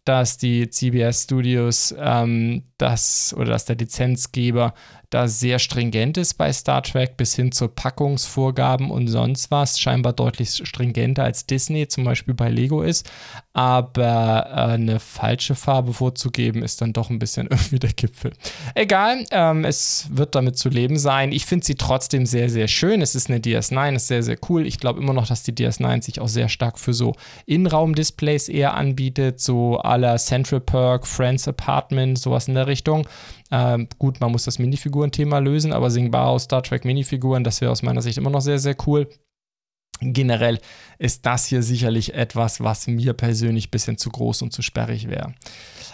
dass 0.09 0.37
die 0.39 0.67
CBS 0.67 1.25
Studios 1.25 1.93
ähm, 1.99 2.63
das 2.77 3.33
oder 3.37 3.51
dass 3.51 3.65
der 3.65 3.75
Lizenzgeber 3.75 4.73
da 5.09 5.27
sehr 5.27 5.57
stringent 5.57 6.17
ist 6.17 6.35
bei 6.35 6.53
Star 6.53 6.83
Trek 6.83 7.17
bis 7.17 7.35
hin 7.35 7.51
zu 7.51 7.67
Packungsvorgaben 7.67 8.91
und 8.91 9.07
sonst 9.07 9.49
was, 9.49 9.79
scheinbar 9.79 10.13
deutlich 10.13 10.61
stringenter 10.67 11.23
als 11.23 11.45
Disney 11.45 11.87
zum 11.87 12.03
Beispiel 12.03 12.33
bei 12.35 12.49
Lego 12.49 12.83
ist. 12.83 13.09
Aber 13.53 14.45
äh, 14.49 14.73
eine 14.73 14.99
falsche 14.99 15.55
Farbe 15.55 15.93
vorzugeben, 15.93 16.61
ist 16.63 16.81
dann 16.81 16.93
doch 16.93 17.09
ein 17.09 17.19
bisschen 17.19 17.47
irgendwie 17.49 17.79
der 17.79 17.93
Gipfel. 17.93 18.33
Egal, 18.75 19.25
ähm, 19.31 19.65
es 19.65 20.07
wird 20.11 20.35
damit 20.35 20.57
zu 20.57 20.69
leben 20.69 20.99
sein. 20.99 21.31
Ich 21.31 21.45
finde 21.45 21.65
sie 21.65 21.75
trotzdem 21.75 22.25
sehr, 22.25 22.49
sehr 22.49 22.67
schön. 22.67 23.01
Es 23.01 23.15
ist 23.15 23.29
eine 23.29 23.39
DS9, 23.39 23.95
ist 23.95 24.07
sehr, 24.07 24.23
sehr 24.23 24.37
cool. 24.47 24.67
Ich 24.67 24.79
glaube 24.79 25.01
immer 25.01 25.13
noch, 25.13 25.27
dass 25.27 25.43
die 25.43 25.53
DS9 25.53 26.03
sich 26.03 26.21
auch 26.21 26.27
sehr 26.27 26.49
stark 26.49 26.77
für 26.77 26.93
so 26.93 27.15
Innenraum-Displays 27.47 28.47
eher 28.47 28.75
anbietet, 28.75 29.39
so 29.39 29.81
la 29.83 30.17
Central 30.17 30.59
Perk, 30.61 31.07
Friends 31.07 31.47
Apartment, 31.47 32.19
sowas 32.19 32.47
in 32.47 32.53
der 32.53 32.67
Richtung. 32.67 33.07
Ähm, 33.51 33.87
gut, 33.97 34.19
man 34.19 34.31
muss 34.31 34.43
das 34.43 34.59
Minifiguren-Thema 34.59 35.39
lösen, 35.39 35.73
aber 35.73 35.89
singbar 35.89 36.27
aus 36.27 36.43
Star 36.43 36.63
Trek 36.63 36.85
Minifiguren, 36.85 37.43
das 37.43 37.61
wäre 37.61 37.71
aus 37.71 37.81
meiner 37.81 38.01
Sicht 38.01 38.17
immer 38.17 38.29
noch 38.29 38.41
sehr, 38.41 38.59
sehr 38.59 38.75
cool. 38.85 39.09
Generell 40.01 40.59
ist 40.97 41.25
das 41.25 41.47
hier 41.47 41.61
sicherlich 41.61 42.13
etwas, 42.13 42.61
was 42.61 42.87
mir 42.87 43.13
persönlich 43.13 43.67
ein 43.67 43.71
bisschen 43.71 43.97
zu 43.97 44.09
groß 44.09 44.43
und 44.43 44.53
zu 44.53 44.61
sperrig 44.61 45.09
wäre. 45.09 45.33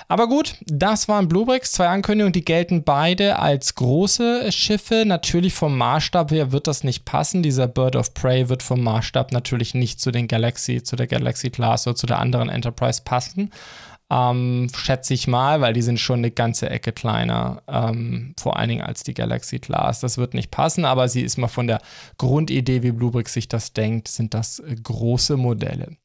Aber 0.07 0.27
gut, 0.27 0.57
das 0.67 1.07
waren 1.07 1.27
Bluebricks, 1.27 1.71
zwei 1.71 1.87
Ankündigungen, 1.87 2.33
die 2.33 2.45
gelten 2.45 2.83
beide 2.83 3.39
als 3.39 3.73
große 3.73 4.51
Schiffe. 4.51 5.03
Natürlich 5.07 5.55
vom 5.55 5.75
Maßstab 5.75 6.29
her 6.31 6.51
wird 6.51 6.67
das 6.67 6.83
nicht 6.83 7.05
passen. 7.05 7.41
Dieser 7.41 7.67
Bird 7.67 7.95
of 7.95 8.13
Prey 8.13 8.47
wird 8.47 8.61
vom 8.61 8.83
Maßstab 8.83 9.31
natürlich 9.31 9.73
nicht 9.73 9.99
zu 9.99 10.11
den 10.11 10.27
Galaxy, 10.27 10.83
zu 10.83 10.95
der 10.95 11.07
Galaxy 11.07 11.49
Class 11.49 11.87
oder 11.87 11.95
zu 11.95 12.05
der 12.05 12.19
anderen 12.19 12.49
Enterprise 12.49 13.01
passen. 13.03 13.49
Ähm, 14.11 14.67
schätze 14.75 15.15
ich 15.15 15.27
mal, 15.27 15.61
weil 15.61 15.73
die 15.73 15.81
sind 15.81 15.99
schon 15.99 16.19
eine 16.19 16.29
ganze 16.29 16.69
Ecke 16.69 16.91
kleiner, 16.91 17.63
ähm, 17.67 18.35
vor 18.39 18.57
allen 18.57 18.69
Dingen 18.69 18.83
als 18.83 19.03
die 19.03 19.15
Galaxy 19.15 19.57
Class. 19.57 19.99
Das 19.99 20.19
wird 20.19 20.35
nicht 20.35 20.51
passen, 20.51 20.85
aber 20.85 21.09
sie 21.09 21.21
ist 21.21 21.37
mal 21.37 21.47
von 21.47 21.65
der 21.65 21.81
Grundidee, 22.19 22.83
wie 22.83 22.91
Bluebricks 22.91 23.33
sich 23.33 23.47
das 23.47 23.73
denkt, 23.73 24.07
sind 24.07 24.35
das 24.35 24.59
äh, 24.59 24.75
große 24.75 25.37
Modelle. 25.37 25.97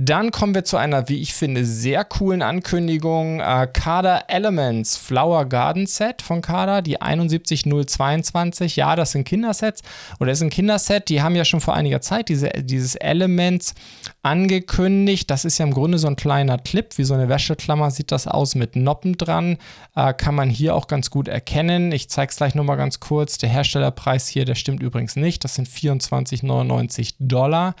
Dann 0.00 0.30
kommen 0.30 0.54
wir 0.54 0.62
zu 0.62 0.76
einer, 0.76 1.08
wie 1.08 1.20
ich 1.20 1.34
finde, 1.34 1.64
sehr 1.64 2.04
coolen 2.04 2.40
Ankündigung. 2.40 3.40
Äh, 3.40 3.66
Kader 3.72 4.26
Elements 4.28 4.96
Flower 4.96 5.44
Garden 5.44 5.86
Set 5.86 6.22
von 6.22 6.40
Kader, 6.40 6.82
die 6.82 7.00
71022. 7.00 8.76
Ja, 8.76 8.94
das 8.94 9.10
sind 9.10 9.24
Kindersets 9.24 9.82
oder 10.20 10.30
ist 10.30 10.40
ein 10.40 10.50
Kinderset. 10.50 11.08
Die 11.08 11.20
haben 11.20 11.34
ja 11.34 11.44
schon 11.44 11.60
vor 11.60 11.74
einiger 11.74 12.00
Zeit 12.00 12.28
diese, 12.28 12.48
dieses 12.48 12.94
Elements 12.94 13.74
angekündigt. 14.22 15.30
Das 15.30 15.44
ist 15.44 15.58
ja 15.58 15.66
im 15.66 15.72
Grunde 15.72 15.98
so 15.98 16.08
ein 16.08 16.16
kleiner 16.16 16.58
Clip, 16.58 16.98
wie 16.98 17.04
so 17.04 17.14
eine 17.14 17.28
Wäscheklammer 17.28 17.90
sieht 17.90 18.10
das 18.10 18.26
aus 18.26 18.56
mit 18.56 18.74
Noppen 18.74 19.16
dran. 19.16 19.58
Äh, 19.94 20.12
kann 20.12 20.34
man 20.34 20.50
hier 20.50 20.74
auch 20.74 20.88
ganz 20.88 21.10
gut 21.10 21.28
erkennen. 21.28 21.92
Ich 21.92 22.08
zeige 22.10 22.30
es 22.30 22.36
gleich 22.36 22.54
nochmal 22.54 22.76
ganz 22.76 22.98
kurz. 22.98 23.38
Der 23.38 23.48
Herstellerpreis 23.48 24.26
hier, 24.28 24.44
der 24.44 24.56
stimmt 24.56 24.82
übrigens 24.82 25.14
nicht. 25.14 25.44
Das 25.44 25.54
sind 25.54 25.68
24,99 25.68 27.14
Dollar, 27.20 27.76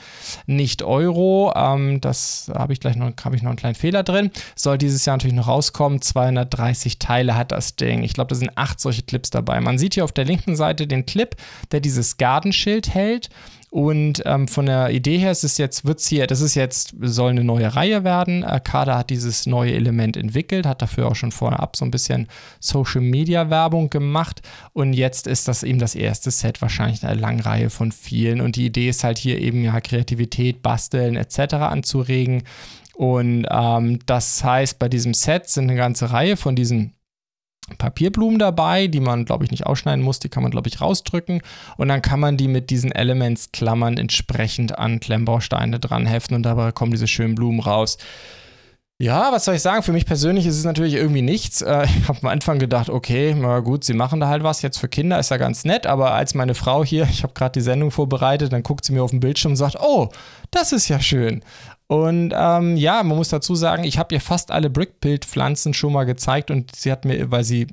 nicht 0.46 0.82
Euro. 0.82 1.52
Ähm, 1.56 2.00
das 2.00 2.50
habe 2.54 2.72
ich 2.72 2.80
gleich 2.80 2.94
noch, 2.94 3.12
habe 3.24 3.34
ich 3.34 3.42
noch 3.42 3.50
einen 3.50 3.58
kleinen 3.58 3.74
Fehler 3.74 4.04
drin. 4.04 4.30
Soll 4.54 4.78
dieses 4.78 5.04
Jahr 5.04 5.16
natürlich 5.16 5.36
noch 5.36 5.48
rauskommen. 5.48 6.00
230 6.00 7.00
Teile 7.00 7.36
hat 7.36 7.50
das 7.50 7.74
Ding. 7.74 8.04
Ich 8.04 8.12
glaube, 8.12 8.28
da 8.28 8.36
sind 8.36 8.56
acht 8.56 8.80
solche 8.80 9.02
Clips 9.02 9.30
dabei. 9.30 9.60
Man 9.60 9.78
sieht 9.78 9.94
hier 9.94 10.04
auf 10.04 10.12
der 10.12 10.24
linken 10.24 10.54
Seite 10.54 10.86
den 10.86 11.04
Clip, 11.04 11.34
der 11.72 11.80
dieses 11.80 12.16
Gardenschild 12.16 12.94
hält. 12.94 13.28
Und 13.70 14.22
ähm, 14.24 14.48
von 14.48 14.66
der 14.66 14.90
Idee 14.90 15.18
her 15.18 15.30
ist 15.30 15.44
es 15.44 15.58
jetzt, 15.58 15.84
wird's 15.84 16.08
hier, 16.08 16.26
das 16.30 16.40
ist 16.40 16.54
jetzt, 16.54 16.94
soll 17.00 17.30
eine 17.30 17.44
neue 17.44 17.74
Reihe 17.74 18.04
werden. 18.04 18.44
Kada 18.64 18.98
hat 18.98 19.10
dieses 19.10 19.46
neue 19.46 19.74
Element 19.74 20.16
entwickelt, 20.16 20.66
hat 20.66 20.82
dafür 20.82 21.08
auch 21.08 21.14
schon 21.14 21.32
vorab 21.32 21.76
so 21.76 21.84
ein 21.84 21.90
bisschen 21.90 22.28
Social 22.60 23.00
Media 23.00 23.50
Werbung 23.50 23.90
gemacht. 23.90 24.42
Und 24.72 24.92
jetzt 24.92 25.26
ist 25.26 25.48
das 25.48 25.62
eben 25.62 25.78
das 25.78 25.94
erste 25.94 26.30
Set, 26.30 26.62
wahrscheinlich 26.62 27.04
eine 27.04 27.20
lange 27.20 27.44
Reihe 27.44 27.70
von 27.70 27.92
vielen. 27.92 28.40
Und 28.40 28.56
die 28.56 28.66
Idee 28.66 28.88
ist 28.88 29.04
halt 29.04 29.18
hier 29.18 29.38
eben 29.40 29.64
ja 29.64 29.80
Kreativität, 29.80 30.62
Basteln 30.62 31.16
etc. 31.16 31.54
anzuregen. 31.54 32.42
Und 32.94 33.46
ähm, 33.50 34.00
das 34.06 34.42
heißt, 34.42 34.78
bei 34.78 34.88
diesem 34.88 35.14
Set 35.14 35.48
sind 35.48 35.70
eine 35.70 35.76
ganze 35.76 36.10
Reihe 36.10 36.36
von 36.36 36.56
diesen 36.56 36.94
Papierblumen 37.76 38.38
dabei, 38.38 38.86
die 38.86 39.00
man, 39.00 39.24
glaube 39.24 39.44
ich, 39.44 39.50
nicht 39.50 39.66
ausschneiden 39.66 40.04
muss. 40.04 40.18
Die 40.18 40.28
kann 40.28 40.42
man, 40.42 40.50
glaube 40.50 40.68
ich, 40.68 40.80
rausdrücken. 40.80 41.42
Und 41.76 41.88
dann 41.88 42.02
kann 42.02 42.20
man 42.20 42.36
die 42.36 42.48
mit 42.48 42.70
diesen 42.70 42.92
Elementsklammern 42.92 43.98
entsprechend 43.98 44.78
an 44.78 45.00
Klemmbausteine 45.00 45.78
dran 45.78 46.06
heften 46.06 46.36
und 46.36 46.44
dabei 46.44 46.72
kommen 46.72 46.92
diese 46.92 47.08
schönen 47.08 47.34
Blumen 47.34 47.60
raus. 47.60 47.98
Ja, 49.00 49.30
was 49.30 49.44
soll 49.44 49.54
ich 49.54 49.62
sagen? 49.62 49.84
Für 49.84 49.92
mich 49.92 50.06
persönlich 50.06 50.44
ist 50.44 50.56
es 50.56 50.64
natürlich 50.64 50.94
irgendwie 50.94 51.22
nichts. 51.22 51.62
Äh, 51.62 51.84
ich 51.84 52.08
habe 52.08 52.18
am 52.20 52.28
Anfang 52.28 52.58
gedacht, 52.58 52.90
okay, 52.90 53.32
na 53.38 53.60
gut, 53.60 53.84
sie 53.84 53.94
machen 53.94 54.18
da 54.18 54.26
halt 54.26 54.42
was. 54.42 54.60
Jetzt 54.60 54.78
für 54.78 54.88
Kinder 54.88 55.20
ist 55.20 55.30
ja 55.30 55.36
ganz 55.36 55.64
nett. 55.64 55.86
Aber 55.86 56.14
als 56.14 56.34
meine 56.34 56.54
Frau 56.54 56.84
hier, 56.84 57.04
ich 57.10 57.22
habe 57.22 57.32
gerade 57.32 57.52
die 57.52 57.60
Sendung 57.60 57.92
vorbereitet, 57.92 58.52
dann 58.52 58.64
guckt 58.64 58.84
sie 58.84 58.92
mir 58.92 59.04
auf 59.04 59.12
den 59.12 59.20
Bildschirm 59.20 59.52
und 59.52 59.56
sagt, 59.56 59.76
oh, 59.80 60.08
das 60.50 60.72
ist 60.72 60.88
ja 60.88 60.98
schön. 60.98 61.44
Und 61.88 62.34
ähm, 62.36 62.76
ja, 62.76 63.02
man 63.02 63.16
muss 63.16 63.30
dazu 63.30 63.54
sagen, 63.54 63.84
ich 63.84 63.98
habe 63.98 64.14
ihr 64.14 64.20
fast 64.20 64.50
alle 64.50 64.68
Brickbuild-Pflanzen 64.68 65.72
schon 65.72 65.94
mal 65.94 66.04
gezeigt 66.04 66.50
und 66.50 66.76
sie 66.76 66.92
hat 66.92 67.06
mir, 67.06 67.30
weil 67.30 67.44
sie 67.44 67.66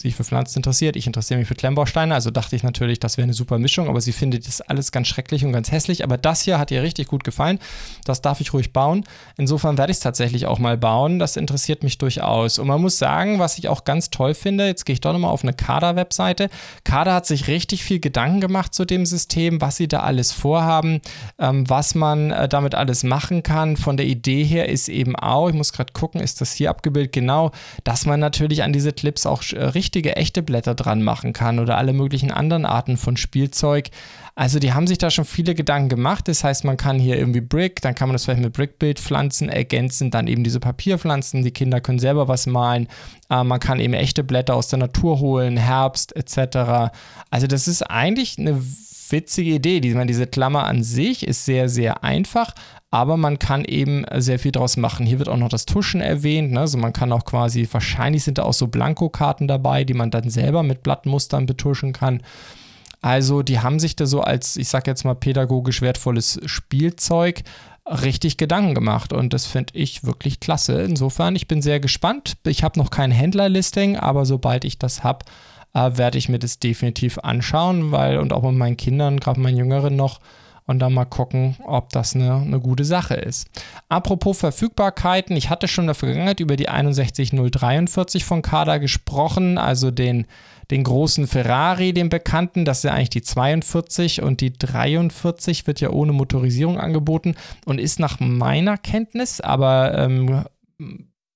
sich 0.00 0.14
für 0.14 0.22
Pflanzen 0.22 0.60
interessiert. 0.60 0.94
Ich 0.94 1.08
interessiere 1.08 1.40
mich 1.40 1.48
für 1.48 1.56
Klemmbausteine, 1.56 2.14
also 2.14 2.30
dachte 2.30 2.54
ich 2.54 2.62
natürlich, 2.62 3.00
das 3.00 3.16
wäre 3.16 3.24
eine 3.24 3.34
super 3.34 3.58
Mischung, 3.58 3.88
aber 3.88 4.00
sie 4.00 4.12
findet 4.12 4.46
das 4.46 4.60
alles 4.60 4.92
ganz 4.92 5.08
schrecklich 5.08 5.44
und 5.44 5.52
ganz 5.52 5.72
hässlich. 5.72 6.04
Aber 6.04 6.16
das 6.16 6.42
hier 6.42 6.60
hat 6.60 6.70
ihr 6.70 6.84
richtig 6.84 7.08
gut 7.08 7.24
gefallen. 7.24 7.58
Das 8.04 8.22
darf 8.22 8.40
ich 8.40 8.52
ruhig 8.52 8.72
bauen. 8.72 9.02
Insofern 9.36 9.76
werde 9.76 9.90
ich 9.90 9.96
es 9.96 10.02
tatsächlich 10.02 10.46
auch 10.46 10.60
mal 10.60 10.76
bauen. 10.78 11.18
Das 11.18 11.36
interessiert 11.36 11.82
mich 11.82 11.98
durchaus. 11.98 12.60
Und 12.60 12.68
man 12.68 12.80
muss 12.80 12.96
sagen, 12.96 13.40
was 13.40 13.58
ich 13.58 13.68
auch 13.68 13.82
ganz 13.82 14.10
toll 14.10 14.34
finde, 14.34 14.68
jetzt 14.68 14.86
gehe 14.86 14.94
ich 14.94 15.00
doch 15.00 15.12
nochmal 15.12 15.32
auf 15.32 15.42
eine 15.42 15.52
Kader-Webseite. 15.52 16.48
Kader 16.84 17.14
hat 17.14 17.26
sich 17.26 17.48
richtig 17.48 17.82
viel 17.82 17.98
Gedanken 17.98 18.40
gemacht 18.40 18.74
zu 18.74 18.84
dem 18.84 19.04
System, 19.04 19.60
was 19.60 19.78
sie 19.78 19.88
da 19.88 20.00
alles 20.00 20.30
vorhaben, 20.30 21.00
ähm, 21.40 21.68
was 21.68 21.96
man 21.96 22.30
äh, 22.30 22.48
damit 22.48 22.76
alles 22.76 23.02
machen 23.02 23.42
kann. 23.42 23.76
Von 23.76 23.96
der 23.96 24.06
Idee 24.06 24.44
her 24.44 24.68
ist 24.68 24.88
eben 24.88 25.16
auch, 25.16 25.48
ich 25.48 25.56
muss 25.56 25.72
gerade 25.72 25.92
gucken, 25.92 26.20
ist 26.20 26.40
das 26.40 26.52
hier 26.52 26.70
abgebildet, 26.70 27.12
genau, 27.12 27.50
dass 27.82 28.06
man 28.06 28.20
natürlich 28.20 28.62
an 28.62 28.72
diese 28.72 28.92
Clips 28.92 29.26
auch 29.26 29.42
äh, 29.52 29.64
richtig 29.64 29.87
richtige, 29.88 30.16
echte 30.16 30.42
Blätter 30.42 30.74
dran 30.74 31.02
machen 31.02 31.32
kann 31.32 31.58
oder 31.58 31.78
alle 31.78 31.94
möglichen 31.94 32.30
anderen 32.30 32.66
Arten 32.66 32.98
von 32.98 33.16
Spielzeug. 33.16 33.88
Also 34.34 34.58
die 34.58 34.74
haben 34.74 34.86
sich 34.86 34.98
da 34.98 35.10
schon 35.10 35.24
viele 35.24 35.54
Gedanken 35.54 35.88
gemacht. 35.88 36.28
Das 36.28 36.44
heißt, 36.44 36.66
man 36.66 36.76
kann 36.76 36.98
hier 36.98 37.16
irgendwie 37.16 37.40
Brick, 37.40 37.80
dann 37.80 37.94
kann 37.94 38.08
man 38.08 38.14
das 38.14 38.26
vielleicht 38.26 38.42
mit 38.42 38.52
Brickbildpflanzen 38.52 39.48
ergänzen, 39.48 40.10
dann 40.10 40.26
eben 40.26 40.44
diese 40.44 40.60
Papierpflanzen. 40.60 41.42
Die 41.42 41.52
Kinder 41.52 41.80
können 41.80 41.98
selber 41.98 42.28
was 42.28 42.46
malen. 42.46 42.86
Äh, 43.30 43.44
man 43.44 43.60
kann 43.60 43.80
eben 43.80 43.94
echte 43.94 44.22
Blätter 44.22 44.54
aus 44.56 44.68
der 44.68 44.78
Natur 44.78 45.20
holen, 45.20 45.56
Herbst 45.56 46.14
etc. 46.14 46.92
Also 47.30 47.46
das 47.46 47.66
ist 47.66 47.80
eigentlich 47.82 48.38
eine 48.38 48.60
witzige 49.10 49.54
Idee. 49.54 49.80
Die, 49.80 49.94
diese 50.06 50.26
Klammer 50.26 50.64
an 50.64 50.82
sich 50.82 51.26
ist 51.26 51.44
sehr, 51.44 51.68
sehr 51.68 52.04
einfach, 52.04 52.54
aber 52.90 53.16
man 53.16 53.38
kann 53.38 53.64
eben 53.64 54.04
sehr 54.16 54.38
viel 54.38 54.52
draus 54.52 54.76
machen. 54.76 55.06
Hier 55.06 55.18
wird 55.18 55.28
auch 55.28 55.36
noch 55.36 55.48
das 55.48 55.66
Tuschen 55.66 56.00
erwähnt, 56.00 56.52
ne? 56.52 56.60
also 56.60 56.78
man 56.78 56.92
kann 56.92 57.12
auch 57.12 57.24
quasi, 57.24 57.68
wahrscheinlich 57.70 58.24
sind 58.24 58.38
da 58.38 58.44
auch 58.44 58.52
so 58.52 58.68
Blankokarten 58.68 59.48
dabei, 59.48 59.84
die 59.84 59.94
man 59.94 60.10
dann 60.10 60.30
selber 60.30 60.62
mit 60.62 60.82
Blattmustern 60.82 61.46
betuschen 61.46 61.92
kann. 61.92 62.22
Also 63.00 63.42
die 63.42 63.60
haben 63.60 63.78
sich 63.78 63.94
da 63.94 64.06
so 64.06 64.22
als, 64.22 64.56
ich 64.56 64.68
sag 64.68 64.86
jetzt 64.86 65.04
mal, 65.04 65.14
pädagogisch 65.14 65.82
wertvolles 65.82 66.40
Spielzeug 66.46 67.42
richtig 67.88 68.36
Gedanken 68.36 68.74
gemacht 68.74 69.12
und 69.12 69.32
das 69.32 69.46
finde 69.46 69.74
ich 69.76 70.04
wirklich 70.04 70.40
klasse. 70.40 70.82
Insofern, 70.82 71.36
ich 71.36 71.48
bin 71.48 71.62
sehr 71.62 71.80
gespannt. 71.80 72.36
Ich 72.46 72.62
habe 72.62 72.78
noch 72.78 72.90
kein 72.90 73.10
Händlerlisting, 73.10 73.96
aber 73.96 74.26
sobald 74.26 74.64
ich 74.64 74.78
das 74.78 75.04
habe, 75.04 75.24
äh, 75.74 75.90
werde 75.94 76.18
ich 76.18 76.28
mir 76.28 76.38
das 76.38 76.58
definitiv 76.58 77.18
anschauen, 77.18 77.92
weil 77.92 78.18
und 78.18 78.32
auch 78.32 78.42
mit 78.42 78.54
meinen 78.54 78.76
Kindern, 78.76 79.20
gerade 79.20 79.40
meinen 79.40 79.56
Jüngeren 79.56 79.96
noch, 79.96 80.20
und 80.68 80.80
dann 80.80 80.92
mal 80.92 81.06
gucken, 81.06 81.56
ob 81.64 81.88
das 81.88 82.14
eine, 82.14 82.34
eine 82.34 82.60
gute 82.60 82.84
Sache 82.84 83.14
ist. 83.14 83.48
Apropos 83.88 84.38
Verfügbarkeiten, 84.38 85.34
ich 85.34 85.48
hatte 85.48 85.66
schon 85.66 85.84
in 85.84 85.88
der 85.88 85.94
Vergangenheit 85.94 86.40
über 86.40 86.56
die 86.56 86.68
61043 86.68 88.22
von 88.22 88.42
Kada 88.42 88.76
gesprochen, 88.76 89.56
also 89.56 89.90
den, 89.90 90.26
den 90.70 90.84
großen 90.84 91.26
Ferrari, 91.26 91.94
den 91.94 92.10
bekannten, 92.10 92.66
das 92.66 92.78
ist 92.78 92.84
ja 92.84 92.92
eigentlich 92.92 93.08
die 93.08 93.22
42 93.22 94.22
und 94.22 94.42
die 94.42 94.52
43 94.52 95.66
wird 95.66 95.80
ja 95.80 95.88
ohne 95.88 96.12
Motorisierung 96.12 96.78
angeboten 96.78 97.34
und 97.64 97.80
ist 97.80 97.98
nach 97.98 98.20
meiner 98.20 98.76
Kenntnis, 98.76 99.40
aber 99.40 99.96
ähm, 99.96 100.44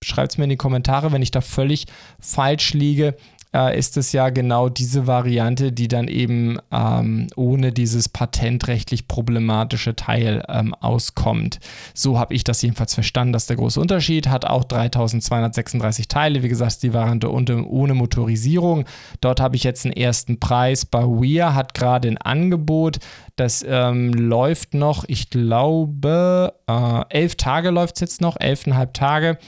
schreibt 0.04 0.32
es 0.32 0.38
mir 0.38 0.44
in 0.44 0.50
die 0.50 0.56
Kommentare, 0.56 1.10
wenn 1.10 1.22
ich 1.22 1.30
da 1.30 1.40
völlig 1.40 1.86
falsch 2.20 2.74
liege, 2.74 3.16
äh, 3.54 3.78
ist 3.78 3.96
es 3.96 4.12
ja 4.12 4.30
genau 4.30 4.68
diese 4.68 5.06
Variante, 5.06 5.72
die 5.72 5.88
dann 5.88 6.08
eben 6.08 6.58
ähm, 6.70 7.28
ohne 7.36 7.72
dieses 7.72 8.08
patentrechtlich 8.08 9.08
problematische 9.08 9.94
Teil 9.94 10.44
ähm, 10.48 10.74
auskommt. 10.74 11.58
So 11.94 12.18
habe 12.18 12.34
ich 12.34 12.44
das 12.44 12.62
jedenfalls 12.62 12.94
verstanden, 12.94 13.32
dass 13.32 13.46
der 13.46 13.56
große 13.56 13.80
Unterschied 13.80 14.28
hat 14.28 14.44
auch 14.44 14.64
3236 14.64 16.08
Teile. 16.08 16.42
Wie 16.42 16.48
gesagt, 16.48 16.82
die 16.82 16.94
Variante 16.94 17.30
ohne 17.32 17.94
Motorisierung. 17.94 18.84
Dort 19.20 19.40
habe 19.40 19.56
ich 19.56 19.64
jetzt 19.64 19.84
einen 19.84 19.94
ersten 19.94 20.40
Preis. 20.40 20.86
Bei 20.86 21.02
Weir 21.04 21.54
hat 21.54 21.74
gerade 21.74 22.08
ein 22.08 22.18
Angebot. 22.18 22.98
Das 23.36 23.64
ähm, 23.66 24.12
läuft 24.12 24.74
noch, 24.74 25.04
ich 25.08 25.30
glaube, 25.30 26.54
äh, 26.66 27.02
elf 27.08 27.36
Tage 27.36 27.70
läuft 27.70 27.96
es 27.96 28.00
jetzt 28.00 28.20
noch, 28.20 28.36
elfeinhalb 28.38 28.94
Tage. 28.94 29.38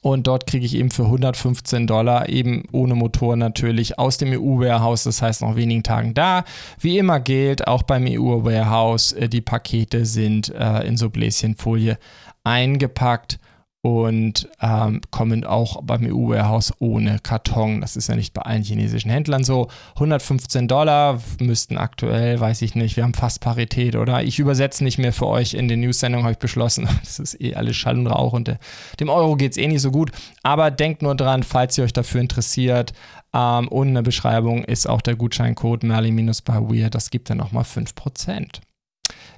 Und 0.00 0.26
dort 0.26 0.46
kriege 0.46 0.64
ich 0.64 0.74
eben 0.74 0.90
für 0.90 1.04
115 1.04 1.86
Dollar, 1.86 2.28
eben 2.28 2.64
ohne 2.72 2.94
Motor 2.94 3.36
natürlich, 3.36 3.98
aus 3.98 4.18
dem 4.18 4.32
EU-Warehouse, 4.32 5.04
das 5.04 5.22
heißt 5.22 5.42
noch 5.42 5.56
wenigen 5.56 5.82
Tagen 5.82 6.14
da. 6.14 6.44
Wie 6.80 6.98
immer 6.98 7.20
gilt, 7.20 7.66
auch 7.66 7.82
beim 7.82 8.06
EU-Warehouse, 8.08 9.12
äh, 9.12 9.28
die 9.28 9.40
Pakete 9.40 10.06
sind 10.06 10.48
äh, 10.54 10.86
in 10.86 10.96
so 10.96 11.10
Bläschenfolie 11.10 11.98
eingepackt 12.44 13.38
und 13.82 14.48
ähm, 14.60 15.00
kommen 15.10 15.44
auch 15.44 15.82
beim 15.82 16.04
EU-Warehouse 16.04 16.72
ohne 16.78 17.18
Karton. 17.18 17.80
Das 17.80 17.96
ist 17.96 18.08
ja 18.08 18.14
nicht 18.14 18.32
bei 18.32 18.42
allen 18.42 18.62
chinesischen 18.62 19.10
Händlern 19.10 19.42
so. 19.42 19.66
115 19.96 20.68
Dollar 20.68 21.20
müssten 21.40 21.76
aktuell, 21.76 22.38
weiß 22.38 22.62
ich 22.62 22.76
nicht, 22.76 22.96
wir 22.96 23.02
haben 23.02 23.14
fast 23.14 23.40
Parität, 23.40 23.96
oder? 23.96 24.22
Ich 24.22 24.38
übersetze 24.38 24.84
nicht 24.84 24.98
mehr 24.98 25.12
für 25.12 25.26
euch 25.26 25.54
in 25.54 25.66
den 25.66 25.80
News-Sendungen, 25.80 26.24
habe 26.24 26.32
ich 26.32 26.38
beschlossen. 26.38 26.88
Das 27.02 27.18
ist 27.18 27.40
eh 27.40 27.54
alles 27.54 27.76
Schall 27.76 27.98
und 27.98 28.06
Rauch 28.06 28.32
und 28.32 28.46
der, 28.48 28.58
dem 29.00 29.08
Euro 29.08 29.36
geht 29.36 29.52
es 29.52 29.58
eh 29.58 29.66
nicht 29.66 29.82
so 29.82 29.90
gut. 29.90 30.12
Aber 30.42 30.70
denkt 30.70 31.02
nur 31.02 31.16
dran, 31.16 31.42
falls 31.42 31.76
ihr 31.76 31.84
euch 31.84 31.92
dafür 31.92 32.20
interessiert, 32.20 32.92
ähm, 33.34 33.68
und 33.68 33.88
in 33.88 33.94
der 33.94 34.02
Beschreibung 34.02 34.64
ist 34.64 34.86
auch 34.86 35.00
der 35.00 35.16
Gutscheincode 35.16 35.82
Merlin-bei 35.82 36.88
Das 36.90 37.10
gibt 37.10 37.30
dann 37.30 37.38
nochmal 37.38 37.64
5%. 37.64 38.60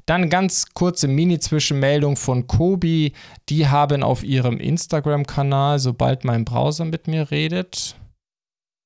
Dann 0.06 0.28
ganz 0.28 0.66
kurze 0.74 1.08
Mini-Zwischenmeldung 1.08 2.16
von 2.16 2.46
Kobi. 2.46 3.12
Die 3.48 3.68
haben 3.68 4.02
auf 4.02 4.22
ihrem 4.22 4.58
Instagram-Kanal, 4.58 5.78
sobald 5.78 6.24
mein 6.24 6.44
Browser 6.44 6.84
mit 6.84 7.08
mir 7.08 7.30
redet, 7.30 7.96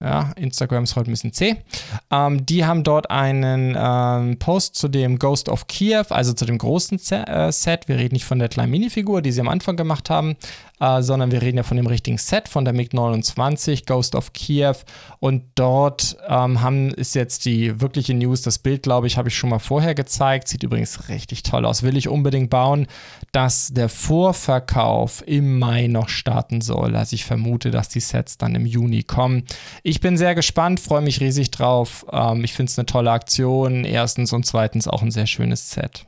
ja, 0.01 0.31
Instagram 0.37 0.85
ist 0.85 0.95
heute 0.95 1.11
ein 1.11 1.15
bisschen 1.15 1.33
zäh. 1.33 1.57
Ähm, 2.13 2.47
die 2.47 2.65
haben 2.65 2.85
dort 2.85 3.11
einen 3.11 3.77
ähm, 3.77 4.39
Post 4.39 4.77
zu 4.77 4.87
dem 4.87 5.19
Ghost 5.19 5.49
of 5.49 5.67
Kiev, 5.67 6.13
also 6.13 6.33
zu 6.33 6.45
dem 6.45 6.59
großen 6.59 7.01
Z 7.01 7.29
äh, 7.29 7.51
Set. 7.51 7.89
Wir 7.89 7.97
reden 7.97 8.15
nicht 8.15 8.25
von 8.25 8.39
der 8.39 8.49
kleinen 8.49 8.71
Minifigur, 8.71 9.23
die 9.23 9.33
sie 9.33 9.41
am 9.41 9.49
Anfang 9.49 9.77
gemacht 9.77 10.09
haben, 10.09 10.37
äh, 10.81 11.03
sondern 11.03 11.31
wir 11.31 11.43
reden 11.43 11.57
ja 11.57 11.63
von 11.63 11.77
dem 11.77 11.87
richtigen 11.87 12.19
Set, 12.19 12.49
von 12.49 12.65
der 12.65 12.75
MiG-29, 12.75 13.87
Ghost 13.87 14.15
of 14.15 14.33
Kiev. 14.33 14.85
Und 15.21 15.45
dort 15.55 16.17
ähm, 16.29 16.61
haben, 16.61 16.91
ist 16.91 17.15
jetzt 17.15 17.45
die 17.45 17.81
wirkliche 17.81 18.15
News. 18.15 18.43
Das 18.43 18.59
Bild, 18.59 18.83
glaube 18.83 19.07
ich, 19.07 19.17
habe 19.17 19.29
ich 19.29 19.37
schon 19.37 19.51
mal 19.51 19.59
vorher 19.59 19.95
gezeigt. 19.95 20.49
Sieht 20.49 20.63
übrigens 20.63 21.09
richtig 21.09 21.43
toll 21.43 21.65
aus. 21.65 21.83
Will 21.83 21.97
ich 21.97 22.09
unbedingt 22.09 22.51
bauen, 22.51 22.87
dass 23.33 23.69
der 23.69 23.89
Vorverkauf 23.89 25.23
im 25.27 25.59
Mai 25.59 25.87
noch 25.87 26.09
starten 26.09 26.61
soll. 26.61 26.97
Also 26.97 27.15
ich 27.15 27.25
vermute, 27.25 27.71
dass 27.71 27.89
die 27.89 28.01
Sets 28.01 28.39
dann 28.39 28.55
im 28.55 28.67
Juni 28.67 29.03
kommen. 29.03 29.45
Ich 29.83 30.01
bin 30.01 30.17
sehr 30.17 30.35
gespannt, 30.35 30.81
freue 30.81 31.03
mich 31.03 31.21
riesig 31.21 31.51
drauf. 31.51 32.07
Ähm, 32.13 32.45
ich 32.45 32.55
finde 32.55 32.71
es 32.71 32.79
eine 32.79 32.87
tolle 32.87 33.11
Aktion. 33.11 33.85
Erstens 33.85 34.33
und 34.33 34.47
zweitens 34.47 34.89
auch 34.89 35.03
ein 35.03 35.11
sehr 35.11 35.27
schönes 35.27 35.71
Set. 35.71 36.07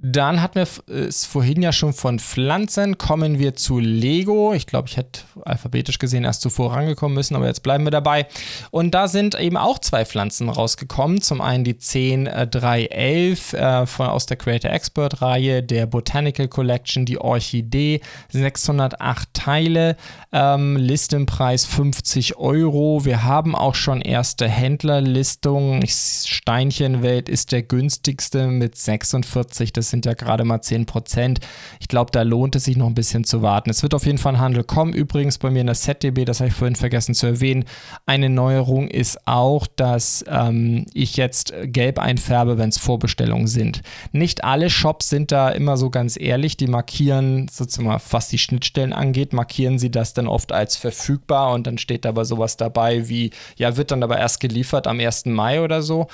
Dann 0.00 0.40
hatten 0.40 0.54
wir 0.54 0.68
es 0.94 1.24
vorhin 1.24 1.60
ja 1.60 1.72
schon 1.72 1.92
von 1.92 2.20
Pflanzen. 2.20 2.98
Kommen 2.98 3.40
wir 3.40 3.56
zu 3.56 3.80
Lego. 3.80 4.54
Ich 4.54 4.68
glaube, 4.68 4.86
ich 4.86 4.96
hätte 4.96 5.22
alphabetisch 5.44 5.98
gesehen 5.98 6.22
erst 6.22 6.42
zuvor 6.42 6.72
rangekommen 6.72 7.16
müssen, 7.16 7.34
aber 7.34 7.46
jetzt 7.46 7.64
bleiben 7.64 7.82
wir 7.82 7.90
dabei. 7.90 8.28
Und 8.70 8.94
da 8.94 9.08
sind 9.08 9.34
eben 9.34 9.56
auch 9.56 9.80
zwei 9.80 10.04
Pflanzen 10.04 10.50
rausgekommen. 10.50 11.20
Zum 11.20 11.40
einen 11.40 11.64
die 11.64 11.78
10311 11.78 13.54
äh, 13.54 13.86
von, 13.86 14.06
aus 14.06 14.26
der 14.26 14.36
Creator 14.36 14.70
Expert 14.70 15.20
Reihe 15.20 15.64
der 15.64 15.86
Botanical 15.86 16.46
Collection, 16.46 17.04
die 17.04 17.18
Orchidee. 17.20 18.00
608 18.28 19.34
Teile, 19.34 19.96
ähm, 20.30 20.76
Listenpreis 20.76 21.64
50 21.64 22.36
Euro. 22.36 23.04
Wir 23.04 23.24
haben 23.24 23.56
auch 23.56 23.74
schon 23.74 24.00
erste 24.00 24.48
Händlerlistungen. 24.48 25.84
Steinchenwelt 25.88 27.28
ist 27.28 27.50
der 27.50 27.64
günstigste 27.64 28.46
mit 28.46 28.76
46. 28.76 29.72
Das 29.72 29.87
sind 29.88 30.06
ja 30.06 30.14
gerade 30.14 30.44
mal 30.44 30.60
10 30.60 30.86
Prozent. 30.86 31.40
Ich 31.80 31.88
glaube, 31.88 32.10
da 32.10 32.22
lohnt 32.22 32.56
es 32.56 32.64
sich 32.64 32.76
noch 32.76 32.86
ein 32.86 32.94
bisschen 32.94 33.24
zu 33.24 33.42
warten. 33.42 33.70
Es 33.70 33.82
wird 33.82 33.94
auf 33.94 34.06
jeden 34.06 34.18
Fall 34.18 34.34
ein 34.34 34.40
Handel 34.40 34.64
kommen. 34.64 34.92
Übrigens 34.92 35.38
bei 35.38 35.50
mir 35.50 35.60
in 35.60 35.66
der 35.66 35.76
ZDB, 35.76 36.24
das 36.24 36.40
habe 36.40 36.48
ich 36.48 36.54
vorhin 36.54 36.76
vergessen 36.76 37.14
zu 37.14 37.26
erwähnen, 37.26 37.64
eine 38.06 38.28
Neuerung 38.28 38.88
ist 38.88 39.26
auch, 39.26 39.66
dass 39.66 40.24
ähm, 40.28 40.86
ich 40.94 41.16
jetzt 41.16 41.52
gelb 41.64 41.98
einfärbe, 41.98 42.58
wenn 42.58 42.68
es 42.68 42.78
Vorbestellungen 42.78 43.46
sind. 43.46 43.82
Nicht 44.12 44.44
alle 44.44 44.70
Shops 44.70 45.08
sind 45.08 45.32
da 45.32 45.50
immer 45.50 45.76
so 45.76 45.90
ganz 45.90 46.18
ehrlich. 46.18 46.56
Die 46.56 46.66
markieren, 46.66 47.48
sozusagen, 47.48 48.00
was 48.10 48.28
die 48.28 48.38
Schnittstellen 48.38 48.92
angeht, 48.92 49.32
markieren 49.32 49.78
sie 49.78 49.90
das 49.90 50.14
dann 50.14 50.26
oft 50.26 50.52
als 50.52 50.76
verfügbar 50.76 51.52
und 51.52 51.66
dann 51.66 51.78
steht 51.78 52.06
aber 52.06 52.24
sowas 52.24 52.56
dabei 52.56 53.08
wie, 53.08 53.30
ja, 53.56 53.76
wird 53.76 53.90
dann 53.90 54.02
aber 54.02 54.18
erst 54.18 54.40
geliefert 54.40 54.86
am 54.86 55.00
1. 55.00 55.26
Mai 55.26 55.60
oder 55.62 55.82
so 55.82 56.08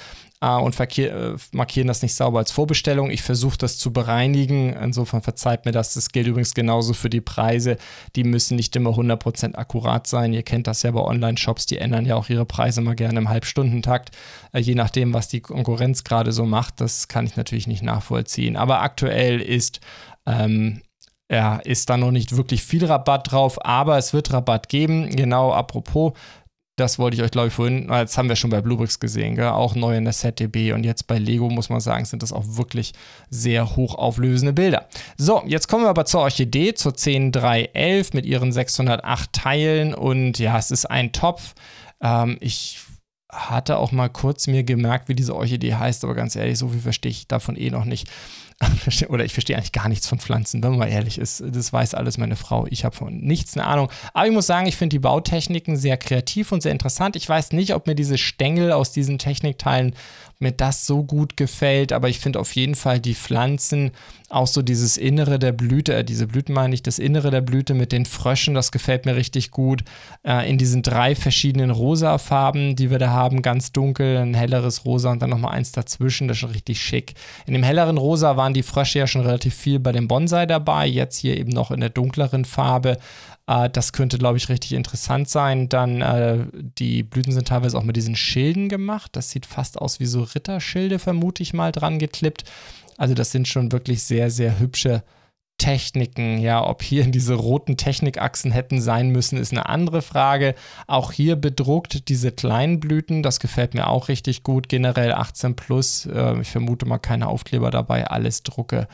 äh, 0.44 0.60
und 0.60 0.78
äh, 0.98 1.36
markieren 1.52 1.88
das 1.88 2.02
nicht 2.02 2.14
sauber 2.14 2.38
als 2.38 2.50
Vorbestellung. 2.50 3.10
Ich 3.10 3.22
versuche 3.22 3.56
das 3.56 3.78
zu 3.78 3.92
bereinigen. 3.92 4.74
Insofern 4.74 5.22
verzeiht 5.22 5.64
mir 5.64 5.72
das. 5.72 5.94
Das 5.94 6.10
gilt 6.10 6.26
übrigens 6.26 6.54
genauso 6.54 6.92
für 6.92 7.08
die 7.08 7.22
Preise. 7.22 7.78
Die 8.14 8.24
müssen 8.24 8.56
nicht 8.56 8.76
immer 8.76 8.90
100% 8.90 9.54
akkurat 9.54 10.06
sein. 10.06 10.34
Ihr 10.34 10.42
kennt 10.42 10.66
das 10.66 10.82
ja 10.82 10.90
bei 10.90 11.00
Online-Shops. 11.00 11.66
Die 11.66 11.78
ändern 11.78 12.04
ja 12.04 12.16
auch 12.16 12.28
ihre 12.28 12.44
Preise 12.44 12.82
mal 12.82 12.94
gerne 12.94 13.20
im 13.20 13.28
Halbstundentakt. 13.28 14.10
Äh, 14.52 14.60
je 14.60 14.74
nachdem, 14.74 15.14
was 15.14 15.28
die 15.28 15.40
Konkurrenz 15.40 16.04
gerade 16.04 16.32
so 16.32 16.44
macht. 16.44 16.80
Das 16.80 17.08
kann 17.08 17.24
ich 17.24 17.36
natürlich 17.36 17.66
nicht 17.66 17.82
nachvollziehen. 17.82 18.56
Aber 18.56 18.82
aktuell 18.82 19.40
ist 19.40 19.80
ähm, 20.26 20.82
ja, 21.30 21.56
ist 21.56 21.88
da 21.88 21.96
noch 21.96 22.10
nicht 22.10 22.36
wirklich 22.36 22.62
viel 22.62 22.84
Rabatt 22.84 23.32
drauf, 23.32 23.64
aber 23.64 23.96
es 23.96 24.12
wird 24.12 24.32
Rabatt 24.32 24.68
geben. 24.68 25.08
Genau, 25.08 25.52
apropos, 25.52 26.12
das 26.76 26.98
wollte 26.98 27.16
ich 27.16 27.22
euch, 27.22 27.30
glaube 27.30 27.48
ich, 27.48 27.54
vorhin, 27.54 27.86
das 27.86 28.18
haben 28.18 28.28
wir 28.28 28.36
schon 28.36 28.50
bei 28.50 28.60
Bluebricks 28.60 28.98
gesehen, 28.98 29.36
gell? 29.36 29.48
auch 29.48 29.76
neu 29.76 29.96
in 29.96 30.04
der 30.04 30.12
ZDB 30.12 30.72
und 30.72 30.84
jetzt 30.84 31.06
bei 31.06 31.18
Lego, 31.18 31.48
muss 31.48 31.68
man 31.68 31.80
sagen, 31.80 32.04
sind 32.04 32.22
das 32.22 32.32
auch 32.32 32.44
wirklich 32.46 32.92
sehr 33.30 33.76
hochauflösende 33.76 34.52
Bilder. 34.52 34.88
So, 35.16 35.42
jetzt 35.46 35.68
kommen 35.68 35.84
wir 35.84 35.90
aber 35.90 36.04
zur 36.04 36.22
Orchidee, 36.22 36.74
zur 36.74 36.92
10311 36.92 38.12
mit 38.12 38.26
ihren 38.26 38.50
608 38.50 39.32
Teilen 39.32 39.94
und 39.94 40.38
ja, 40.38 40.58
es 40.58 40.72
ist 40.72 40.86
ein 40.86 41.12
Topf. 41.12 41.54
Ähm, 42.00 42.38
ich 42.40 42.80
hatte 43.30 43.78
auch 43.78 43.92
mal 43.92 44.08
kurz 44.08 44.46
mir 44.46 44.64
gemerkt, 44.64 45.08
wie 45.08 45.14
diese 45.14 45.34
Orchidee 45.34 45.74
heißt, 45.74 46.04
aber 46.04 46.14
ganz 46.14 46.34
ehrlich, 46.34 46.58
so 46.58 46.68
viel 46.68 46.80
verstehe 46.80 47.10
ich 47.10 47.28
davon 47.28 47.56
eh 47.56 47.70
noch 47.70 47.84
nicht. 47.84 48.08
oder 49.08 49.24
ich 49.24 49.32
verstehe 49.32 49.56
eigentlich 49.56 49.72
gar 49.72 49.88
nichts 49.88 50.06
von 50.06 50.18
Pflanzen, 50.18 50.62
wenn 50.62 50.70
man 50.70 50.78
mal 50.80 50.88
ehrlich 50.88 51.18
ist. 51.18 51.42
Das 51.46 51.72
weiß 51.72 51.94
alles 51.94 52.18
meine 52.18 52.36
Frau. 52.36 52.66
Ich 52.70 52.84
habe 52.84 52.94
von 52.94 53.18
nichts 53.18 53.56
eine 53.56 53.66
Ahnung. 53.66 53.90
Aber 54.12 54.26
ich 54.26 54.32
muss 54.32 54.46
sagen, 54.46 54.66
ich 54.66 54.76
finde 54.76 54.94
die 54.94 55.00
Bautechniken 55.00 55.76
sehr 55.76 55.96
kreativ 55.96 56.52
und 56.52 56.62
sehr 56.62 56.72
interessant. 56.72 57.16
Ich 57.16 57.28
weiß 57.28 57.52
nicht, 57.52 57.74
ob 57.74 57.86
mir 57.86 57.94
diese 57.94 58.18
Stängel 58.18 58.72
aus 58.72 58.92
diesen 58.92 59.18
Technikteilen 59.18 59.94
mir 60.44 60.52
das 60.52 60.86
so 60.86 61.02
gut 61.02 61.36
gefällt, 61.36 61.92
aber 61.92 62.08
ich 62.08 62.20
finde 62.20 62.38
auf 62.38 62.54
jeden 62.54 62.76
Fall 62.76 63.00
die 63.00 63.14
Pflanzen, 63.14 63.90
auch 64.28 64.46
so 64.46 64.62
dieses 64.62 64.96
Innere 64.96 65.38
der 65.38 65.52
Blüte, 65.52 65.94
äh, 65.94 66.04
diese 66.04 66.26
Blüten 66.26 66.54
meine 66.54 66.74
ich, 66.74 66.82
das 66.82 66.98
Innere 66.98 67.30
der 67.30 67.40
Blüte 67.40 67.74
mit 67.74 67.92
den 67.92 68.06
Fröschen, 68.06 68.54
das 68.54 68.72
gefällt 68.72 69.06
mir 69.06 69.16
richtig 69.16 69.50
gut. 69.50 69.84
Äh, 70.24 70.48
in 70.48 70.58
diesen 70.58 70.82
drei 70.82 71.14
verschiedenen 71.14 71.70
rosa 71.70 72.18
Farben, 72.18 72.76
die 72.76 72.90
wir 72.90 72.98
da 72.98 73.10
haben, 73.10 73.42
ganz 73.42 73.72
dunkel, 73.72 74.18
ein 74.18 74.34
helleres 74.34 74.84
Rosa 74.84 75.10
und 75.10 75.20
dann 75.22 75.30
nochmal 75.30 75.54
eins 75.54 75.72
dazwischen, 75.72 76.28
das 76.28 76.36
ist 76.36 76.40
schon 76.40 76.50
richtig 76.50 76.80
schick. 76.80 77.14
In 77.46 77.52
dem 77.52 77.62
helleren 77.62 77.98
Rosa 77.98 78.36
waren 78.36 78.54
die 78.54 78.62
Frösche 78.62 78.98
ja 79.00 79.06
schon 79.06 79.22
relativ 79.22 79.54
viel 79.54 79.78
bei 79.78 79.92
dem 79.92 80.08
Bonsai 80.08 80.46
dabei, 80.46 80.86
jetzt 80.86 81.18
hier 81.18 81.36
eben 81.36 81.50
noch 81.50 81.70
in 81.70 81.80
der 81.80 81.90
dunkleren 81.90 82.44
Farbe. 82.44 82.98
Äh, 83.46 83.70
das 83.70 83.92
könnte, 83.92 84.18
glaube 84.18 84.38
ich, 84.38 84.48
richtig 84.48 84.72
interessant 84.72 85.28
sein. 85.28 85.68
Dann, 85.68 86.00
äh, 86.00 86.46
die 86.52 87.02
Blüten 87.02 87.32
sind 87.32 87.48
teilweise 87.48 87.78
auch 87.78 87.84
mit 87.84 87.96
diesen 87.96 88.16
Schilden 88.16 88.68
gemacht. 88.68 89.16
Das 89.16 89.30
sieht 89.30 89.46
fast 89.46 89.78
aus 89.78 90.00
wie 90.00 90.06
so 90.06 90.22
Ritterschilde, 90.22 90.98
vermute 90.98 91.42
ich 91.42 91.54
mal, 91.54 91.72
dran 91.72 91.98
geklippt. 91.98 92.44
Also, 92.96 93.14
das 93.14 93.32
sind 93.32 93.48
schon 93.48 93.72
wirklich 93.72 94.02
sehr, 94.02 94.30
sehr 94.30 94.58
hübsche 94.58 95.02
Techniken. 95.58 96.38
Ja, 96.38 96.66
ob 96.66 96.82
hier 96.82 97.04
diese 97.10 97.34
roten 97.34 97.76
Technikachsen 97.76 98.50
hätten 98.50 98.80
sein 98.80 99.10
müssen, 99.10 99.38
ist 99.38 99.52
eine 99.52 99.66
andere 99.66 100.02
Frage. 100.02 100.54
Auch 100.86 101.12
hier 101.12 101.36
bedruckt 101.36 102.08
diese 102.08 102.32
kleinen 102.32 102.80
Blüten, 102.80 103.22
das 103.22 103.40
gefällt 103.40 103.74
mir 103.74 103.88
auch 103.88 104.08
richtig 104.08 104.42
gut. 104.42 104.68
Generell 104.68 105.12
18 105.12 105.56
plus, 105.56 106.06
äh, 106.06 106.40
ich 106.40 106.50
vermute 106.50 106.86
mal 106.86 106.98
keine 106.98 107.28
Aufkleber 107.28 107.70
dabei, 107.70 108.06
alles 108.06 108.42
Drucke. 108.42 108.88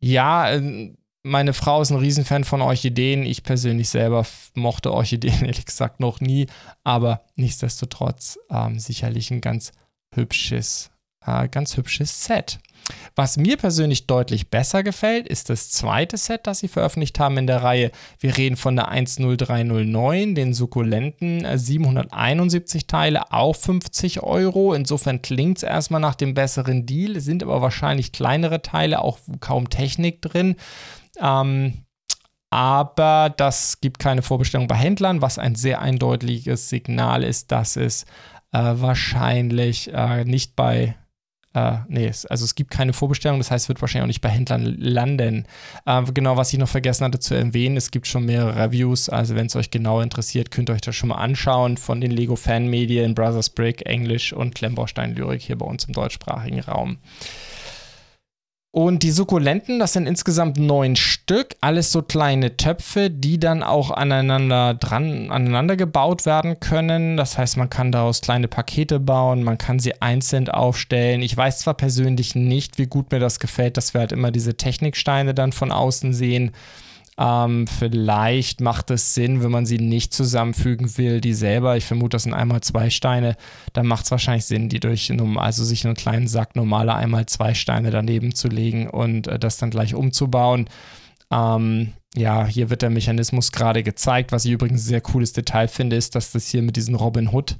Ja, 0.00 0.50
äh, 0.50 0.92
meine 1.22 1.52
Frau 1.52 1.82
ist 1.82 1.90
ein 1.90 1.98
Riesenfan 1.98 2.44
von 2.44 2.62
Orchideen. 2.62 3.24
Ich 3.24 3.42
persönlich 3.42 3.88
selber 3.88 4.26
mochte 4.54 4.92
Orchideen 4.92 5.40
ehrlich 5.44 5.66
gesagt 5.66 6.00
noch 6.00 6.20
nie, 6.20 6.46
aber 6.84 7.22
nichtsdestotrotz 7.36 8.38
ähm, 8.50 8.78
sicherlich 8.78 9.30
ein 9.30 9.40
ganz 9.40 9.72
hübsches, 10.14 10.90
äh, 11.26 11.48
ganz 11.48 11.76
hübsches 11.76 12.24
Set. 12.24 12.58
Was 13.14 13.36
mir 13.36 13.56
persönlich 13.56 14.06
deutlich 14.06 14.48
besser 14.48 14.82
gefällt, 14.82 15.28
ist 15.28 15.50
das 15.50 15.70
zweite 15.70 16.16
Set, 16.16 16.46
das 16.46 16.60
sie 16.60 16.68
veröffentlicht 16.68 17.20
haben 17.20 17.36
in 17.36 17.46
der 17.46 17.62
Reihe. 17.62 17.92
Wir 18.18 18.36
reden 18.36 18.56
von 18.56 18.74
der 18.74 18.88
10309, 18.88 20.34
den 20.34 20.54
Sukkulenten, 20.54 21.46
771 21.56 22.82
äh, 22.82 22.86
Teile, 22.86 23.32
auch 23.32 23.54
50 23.54 24.22
Euro. 24.22 24.74
Insofern 24.74 25.22
klingt 25.22 25.58
es 25.58 25.62
erstmal 25.62 26.00
nach 26.00 26.14
dem 26.14 26.34
besseren 26.34 26.86
Deal, 26.86 27.20
sind 27.20 27.42
aber 27.42 27.62
wahrscheinlich 27.62 28.12
kleinere 28.12 28.62
Teile, 28.62 29.02
auch 29.02 29.18
kaum 29.40 29.70
Technik 29.70 30.22
drin. 30.22 30.56
Ähm, 31.20 31.84
aber 32.50 33.32
das 33.36 33.80
gibt 33.80 34.00
keine 34.00 34.22
Vorbestellung 34.22 34.66
bei 34.66 34.74
Händlern, 34.74 35.22
was 35.22 35.38
ein 35.38 35.54
sehr 35.54 35.80
eindeutiges 35.80 36.68
Signal 36.68 37.22
ist, 37.22 37.52
dass 37.52 37.76
es 37.76 38.04
äh, 38.52 38.58
wahrscheinlich 38.58 39.92
äh, 39.92 40.24
nicht 40.24 40.56
bei 40.56 40.96
äh, 41.52 41.78
nee, 41.88 42.06
also 42.06 42.44
es 42.44 42.54
gibt 42.54 42.70
keine 42.70 42.92
Vorbestellung, 42.92 43.38
das 43.38 43.50
heißt, 43.50 43.64
es 43.64 43.68
wird 43.68 43.80
wahrscheinlich 43.80 44.04
auch 44.04 44.08
nicht 44.08 44.20
bei 44.20 44.28
Händlern 44.28 44.76
landen. 44.78 45.46
Äh, 45.84 46.02
genau, 46.14 46.36
was 46.36 46.52
ich 46.52 46.60
noch 46.60 46.68
vergessen 46.68 47.04
hatte 47.04 47.18
zu 47.18 47.34
erwähnen, 47.34 47.76
es 47.76 47.90
gibt 47.90 48.06
schon 48.06 48.24
mehrere 48.24 48.54
Reviews, 48.54 49.08
also 49.08 49.34
wenn 49.34 49.46
es 49.46 49.56
euch 49.56 49.70
genau 49.72 50.00
interessiert, 50.00 50.52
könnt 50.52 50.70
ihr 50.70 50.74
euch 50.74 50.80
das 50.80 50.94
schon 50.94 51.08
mal 51.08 51.16
anschauen 51.16 51.76
von 51.76 52.00
den 52.00 52.12
Lego 52.12 52.36
Fanmedien, 52.36 53.16
Brothers 53.16 53.50
Brick, 53.50 53.84
Englisch 53.84 54.32
und 54.32 54.54
Klemmbaustein 54.54 55.16
Lyrik 55.16 55.42
hier 55.42 55.58
bei 55.58 55.66
uns 55.66 55.84
im 55.84 55.92
deutschsprachigen 55.92 56.60
Raum. 56.60 56.98
Und 58.72 59.02
die 59.02 59.10
Sukkulenten, 59.10 59.80
das 59.80 59.94
sind 59.94 60.06
insgesamt 60.06 60.56
neun 60.56 60.94
Stück, 60.94 61.56
alles 61.60 61.90
so 61.90 62.02
kleine 62.02 62.56
Töpfe, 62.56 63.10
die 63.10 63.40
dann 63.40 63.64
auch 63.64 63.90
aneinander 63.90 64.74
dran, 64.74 65.28
aneinander 65.32 65.76
gebaut 65.76 66.24
werden 66.24 66.60
können. 66.60 67.16
Das 67.16 67.36
heißt, 67.36 67.56
man 67.56 67.68
kann 67.68 67.90
daraus 67.90 68.20
kleine 68.20 68.46
Pakete 68.46 69.00
bauen, 69.00 69.42
man 69.42 69.58
kann 69.58 69.80
sie 69.80 70.00
einzeln 70.00 70.48
aufstellen. 70.48 71.20
Ich 71.20 71.36
weiß 71.36 71.58
zwar 71.58 71.74
persönlich 71.74 72.36
nicht, 72.36 72.78
wie 72.78 72.86
gut 72.86 73.10
mir 73.10 73.18
das 73.18 73.40
gefällt, 73.40 73.76
dass 73.76 73.92
wir 73.92 74.02
halt 74.02 74.12
immer 74.12 74.30
diese 74.30 74.56
Techniksteine 74.56 75.34
dann 75.34 75.50
von 75.50 75.72
außen 75.72 76.14
sehen. 76.14 76.52
Ähm, 77.18 77.66
vielleicht 77.66 78.60
macht 78.60 78.90
es 78.90 79.14
Sinn, 79.14 79.42
wenn 79.42 79.50
man 79.50 79.66
sie 79.66 79.78
nicht 79.78 80.14
zusammenfügen 80.14 80.96
will, 80.96 81.20
die 81.20 81.34
selber. 81.34 81.76
Ich 81.76 81.84
vermute, 81.84 82.14
das 82.14 82.22
sind 82.22 82.34
einmal 82.34 82.62
zwei 82.62 82.88
Steine. 82.88 83.36
Dann 83.72 83.86
macht 83.86 84.04
es 84.04 84.10
wahrscheinlich 84.10 84.46
Sinn, 84.46 84.68
die 84.68 84.80
durch, 84.80 85.12
also 85.36 85.64
sich 85.64 85.84
einen 85.84 85.94
kleinen 85.94 86.28
Sack 86.28 86.56
normale 86.56 86.94
einmal 86.94 87.26
zwei 87.26 87.54
Steine 87.54 87.90
daneben 87.90 88.34
zu 88.34 88.48
legen 88.48 88.88
und 88.88 89.26
äh, 89.26 89.38
das 89.38 89.58
dann 89.58 89.70
gleich 89.70 89.94
umzubauen. 89.94 90.68
Ähm, 91.30 91.92
ja, 92.16 92.46
hier 92.46 92.70
wird 92.70 92.82
der 92.82 92.90
Mechanismus 92.90 93.52
gerade 93.52 93.82
gezeigt. 93.82 94.32
Was 94.32 94.44
ich 94.44 94.52
übrigens 94.52 94.82
ein 94.82 94.88
sehr 94.88 95.00
cooles 95.00 95.32
Detail 95.32 95.68
finde, 95.68 95.96
ist, 95.96 96.14
dass 96.14 96.32
das 96.32 96.48
hier 96.48 96.62
mit 96.62 96.76
diesen 96.76 96.94
Robin 96.94 97.28
Hood 97.28 97.56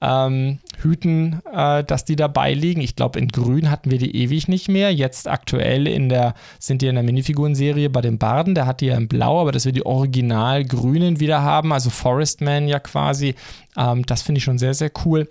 ähm, 0.00 0.58
Hüten, 0.80 1.40
äh, 1.52 1.82
dass 1.82 2.04
die 2.04 2.16
dabei 2.16 2.54
liegen. 2.54 2.80
Ich 2.80 2.94
glaube, 2.94 3.18
in 3.18 3.28
Grün 3.28 3.70
hatten 3.70 3.90
wir 3.90 3.98
die 3.98 4.16
ewig 4.16 4.48
nicht 4.48 4.68
mehr. 4.68 4.92
Jetzt 4.94 5.26
aktuell 5.28 5.88
in 5.88 6.08
der, 6.08 6.34
sind 6.58 6.82
die 6.82 6.86
in 6.86 6.94
der 6.94 7.04
Minifigurenserie 7.04 7.90
bei 7.90 8.00
dem 8.00 8.18
Barden, 8.18 8.54
der 8.54 8.66
hat 8.66 8.80
die 8.80 8.86
ja 8.86 8.96
in 8.96 9.08
Blau, 9.08 9.40
aber 9.40 9.52
dass 9.52 9.64
wir 9.64 9.72
die 9.72 9.84
original 9.84 10.64
grünen 10.64 11.20
wieder 11.20 11.42
haben, 11.42 11.72
also 11.72 11.90
Forest 11.90 12.40
Man 12.40 12.68
ja 12.68 12.78
quasi. 12.78 13.34
Ähm, 13.76 14.06
das 14.06 14.22
finde 14.22 14.38
ich 14.38 14.44
schon 14.44 14.58
sehr, 14.58 14.74
sehr 14.74 14.90
cool. 15.04 15.28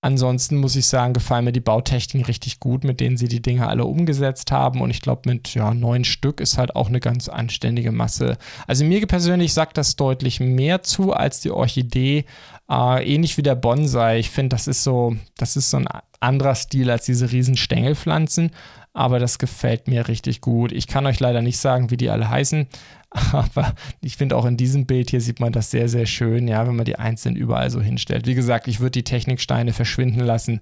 Ansonsten 0.00 0.58
muss 0.58 0.76
ich 0.76 0.86
sagen, 0.86 1.12
gefallen 1.12 1.44
mir 1.44 1.52
die 1.52 1.58
Bautechniken 1.58 2.24
richtig 2.24 2.60
gut, 2.60 2.84
mit 2.84 3.00
denen 3.00 3.16
sie 3.16 3.26
die 3.26 3.42
Dinge 3.42 3.66
alle 3.66 3.84
umgesetzt 3.84 4.52
haben. 4.52 4.80
Und 4.80 4.90
ich 4.90 5.00
glaube, 5.00 5.28
mit 5.28 5.54
ja, 5.54 5.74
neun 5.74 6.04
Stück 6.04 6.40
ist 6.40 6.56
halt 6.56 6.76
auch 6.76 6.86
eine 6.86 7.00
ganz 7.00 7.28
anständige 7.28 7.90
Masse. 7.90 8.38
Also 8.68 8.84
mir 8.84 9.04
persönlich 9.08 9.52
sagt 9.52 9.76
das 9.76 9.96
deutlich 9.96 10.38
mehr 10.38 10.82
zu 10.84 11.12
als 11.12 11.40
die 11.40 11.50
Orchidee. 11.50 12.26
Äh, 12.70 13.12
ähnlich 13.12 13.36
wie 13.38 13.42
der 13.42 13.56
Bonsai. 13.56 14.20
Ich 14.20 14.30
finde, 14.30 14.54
das 14.54 14.68
ist 14.68 14.84
so, 14.84 15.16
das 15.36 15.56
ist 15.56 15.70
so 15.70 15.78
ein 15.78 15.88
anderer 16.20 16.54
Stil 16.54 16.90
als 16.92 17.04
diese 17.04 17.32
riesen 17.32 17.56
Stängelpflanzen. 17.56 18.52
Aber 18.92 19.18
das 19.18 19.38
gefällt 19.38 19.88
mir 19.88 20.06
richtig 20.06 20.40
gut. 20.40 20.70
Ich 20.70 20.86
kann 20.86 21.06
euch 21.06 21.18
leider 21.18 21.42
nicht 21.42 21.58
sagen, 21.58 21.90
wie 21.90 21.96
die 21.96 22.10
alle 22.10 22.30
heißen. 22.30 22.68
Aber 23.32 23.74
ich 24.00 24.16
finde 24.16 24.36
auch 24.36 24.44
in 24.44 24.56
diesem 24.56 24.86
Bild 24.86 25.10
hier 25.10 25.20
sieht 25.20 25.40
man 25.40 25.52
das 25.52 25.70
sehr, 25.70 25.88
sehr 25.88 26.06
schön, 26.06 26.46
ja, 26.46 26.66
wenn 26.66 26.76
man 26.76 26.84
die 26.84 26.98
einzeln 26.98 27.36
überall 27.36 27.70
so 27.70 27.80
hinstellt. 27.80 28.26
Wie 28.26 28.34
gesagt, 28.34 28.68
ich 28.68 28.80
würde 28.80 28.92
die 28.92 29.04
Techniksteine 29.04 29.72
verschwinden 29.72 30.20
lassen 30.20 30.60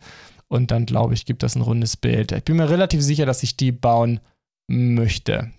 und 0.49 0.71
dann 0.71 0.87
glaube 0.87 1.15
ich, 1.15 1.27
gibt 1.27 1.43
das 1.43 1.57
ein 1.57 1.63
rundes 1.63 1.97
Bild. 1.97 2.33
Ich 2.33 2.45
bin 2.45 2.57
mir 2.57 2.71
relativ 2.71 3.03
sicher, 3.03 3.27
dass 3.27 3.43
ich 3.43 3.57
die 3.57 3.73
bauen 3.73 4.21
möchte. 4.69 5.51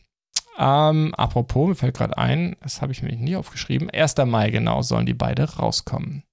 Ähm, 0.58 1.14
apropos, 1.16 1.68
mir 1.68 1.76
fällt 1.76 1.96
gerade 1.96 2.18
ein, 2.18 2.56
das 2.62 2.82
habe 2.82 2.92
ich 2.92 3.04
mir 3.04 3.16
nie 3.16 3.36
aufgeschrieben. 3.36 3.90
1. 3.90 4.16
Mai 4.26 4.50
genau 4.50 4.82
sollen 4.82 5.06
die 5.06 5.14
beide 5.14 5.44
rauskommen. 5.44 6.24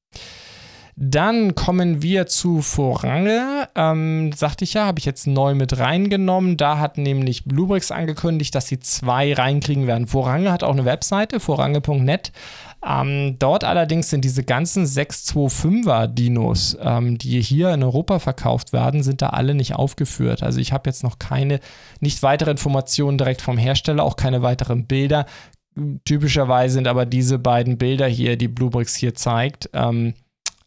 Dann 0.96 1.56
kommen 1.56 2.02
wir 2.02 2.26
zu 2.26 2.62
Vorange. 2.62 3.68
Ähm, 3.74 4.32
sagte 4.32 4.62
ich 4.62 4.74
ja, 4.74 4.86
habe 4.86 5.00
ich 5.00 5.04
jetzt 5.04 5.26
neu 5.26 5.54
mit 5.54 5.78
reingenommen. 5.78 6.56
Da 6.56 6.78
hat 6.78 6.98
nämlich 6.98 7.44
Bluebricks 7.44 7.90
angekündigt, 7.90 8.54
dass 8.54 8.68
sie 8.68 8.78
zwei 8.78 9.32
reinkriegen 9.32 9.88
werden. 9.88 10.06
Vorange 10.06 10.52
hat 10.52 10.62
auch 10.62 10.72
eine 10.72 10.84
Webseite, 10.84 11.40
vorange.net. 11.40 12.30
Ähm, 12.86 13.36
dort 13.38 13.64
allerdings 13.64 14.10
sind 14.10 14.24
diese 14.24 14.44
ganzen 14.44 14.84
625er 14.84 16.06
Dinos, 16.06 16.76
ähm, 16.80 17.18
die 17.18 17.40
hier 17.40 17.72
in 17.72 17.82
Europa 17.82 18.18
verkauft 18.18 18.72
werden, 18.72 19.02
sind 19.02 19.22
da 19.22 19.30
alle 19.30 19.54
nicht 19.54 19.74
aufgeführt. 19.74 20.42
Also 20.42 20.60
ich 20.60 20.72
habe 20.72 20.88
jetzt 20.90 21.02
noch 21.02 21.18
keine, 21.18 21.60
nicht 22.00 22.22
weitere 22.22 22.50
Informationen 22.50 23.18
direkt 23.18 23.40
vom 23.42 23.58
Hersteller, 23.58 24.04
auch 24.04 24.16
keine 24.16 24.42
weiteren 24.42 24.86
Bilder. 24.86 25.26
Typischerweise 26.04 26.74
sind 26.74 26.86
aber 26.86 27.04
diese 27.04 27.38
beiden 27.38 27.78
Bilder 27.78 28.06
hier, 28.06 28.36
die 28.36 28.48
Bluebricks 28.48 28.94
hier 28.94 29.14
zeigt, 29.14 29.70
ähm, 29.72 30.08
äh, 30.08 30.23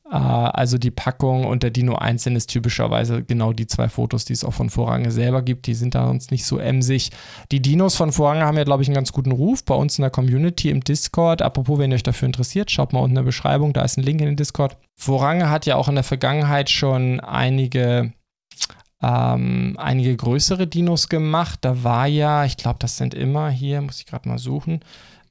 also 0.09 0.77
die 0.77 0.91
Packung 0.91 1.45
und 1.45 1.63
der 1.63 1.69
Dino 1.69 1.95
einzeln 1.95 2.35
ist 2.35 2.47
typischerweise 2.47 3.23
genau 3.23 3.51
die 3.51 3.67
zwei 3.67 3.89
Fotos, 3.89 4.25
die 4.25 4.33
es 4.33 4.43
auch 4.43 4.53
von 4.53 4.69
Vorrange 4.69 5.11
selber 5.11 5.41
gibt. 5.41 5.67
Die 5.67 5.73
sind 5.73 5.95
da 5.95 6.09
uns 6.09 6.31
nicht 6.31 6.45
so 6.45 6.59
emsig. 6.59 7.11
Die 7.51 7.61
Dinos 7.61 7.95
von 7.95 8.11
Vorrange 8.11 8.45
haben 8.45 8.57
ja, 8.57 8.63
glaube 8.63 8.83
ich, 8.83 8.89
einen 8.89 8.95
ganz 8.95 9.11
guten 9.11 9.31
Ruf 9.31 9.65
bei 9.65 9.75
uns 9.75 9.97
in 9.97 10.03
der 10.03 10.11
Community 10.11 10.69
im 10.69 10.81
Discord. 10.81 11.41
Apropos, 11.41 11.77
wenn 11.77 11.91
ihr 11.91 11.95
euch 11.95 12.03
dafür 12.03 12.27
interessiert, 12.27 12.71
schaut 12.71 12.93
mal 12.93 12.99
unten 12.99 13.11
in 13.11 13.15
der 13.15 13.23
Beschreibung, 13.23 13.73
da 13.73 13.81
ist 13.81 13.97
ein 13.97 14.03
Link 14.03 14.21
in 14.21 14.27
den 14.27 14.37
Discord. 14.37 14.77
Vorrange 14.95 15.49
hat 15.49 15.65
ja 15.65 15.75
auch 15.75 15.89
in 15.89 15.95
der 15.95 16.03
Vergangenheit 16.03 16.69
schon 16.69 17.19
einige 17.19 18.13
ähm, 19.01 19.75
einige 19.77 20.15
größere 20.15 20.67
Dinos 20.67 21.09
gemacht. 21.09 21.59
Da 21.61 21.83
war 21.83 22.07
ja, 22.07 22.45
ich 22.45 22.57
glaube, 22.57 22.79
das 22.79 22.97
sind 22.97 23.13
immer 23.13 23.49
hier, 23.49 23.81
muss 23.81 23.99
ich 23.99 24.05
gerade 24.05 24.27
mal 24.27 24.39
suchen, 24.39 24.79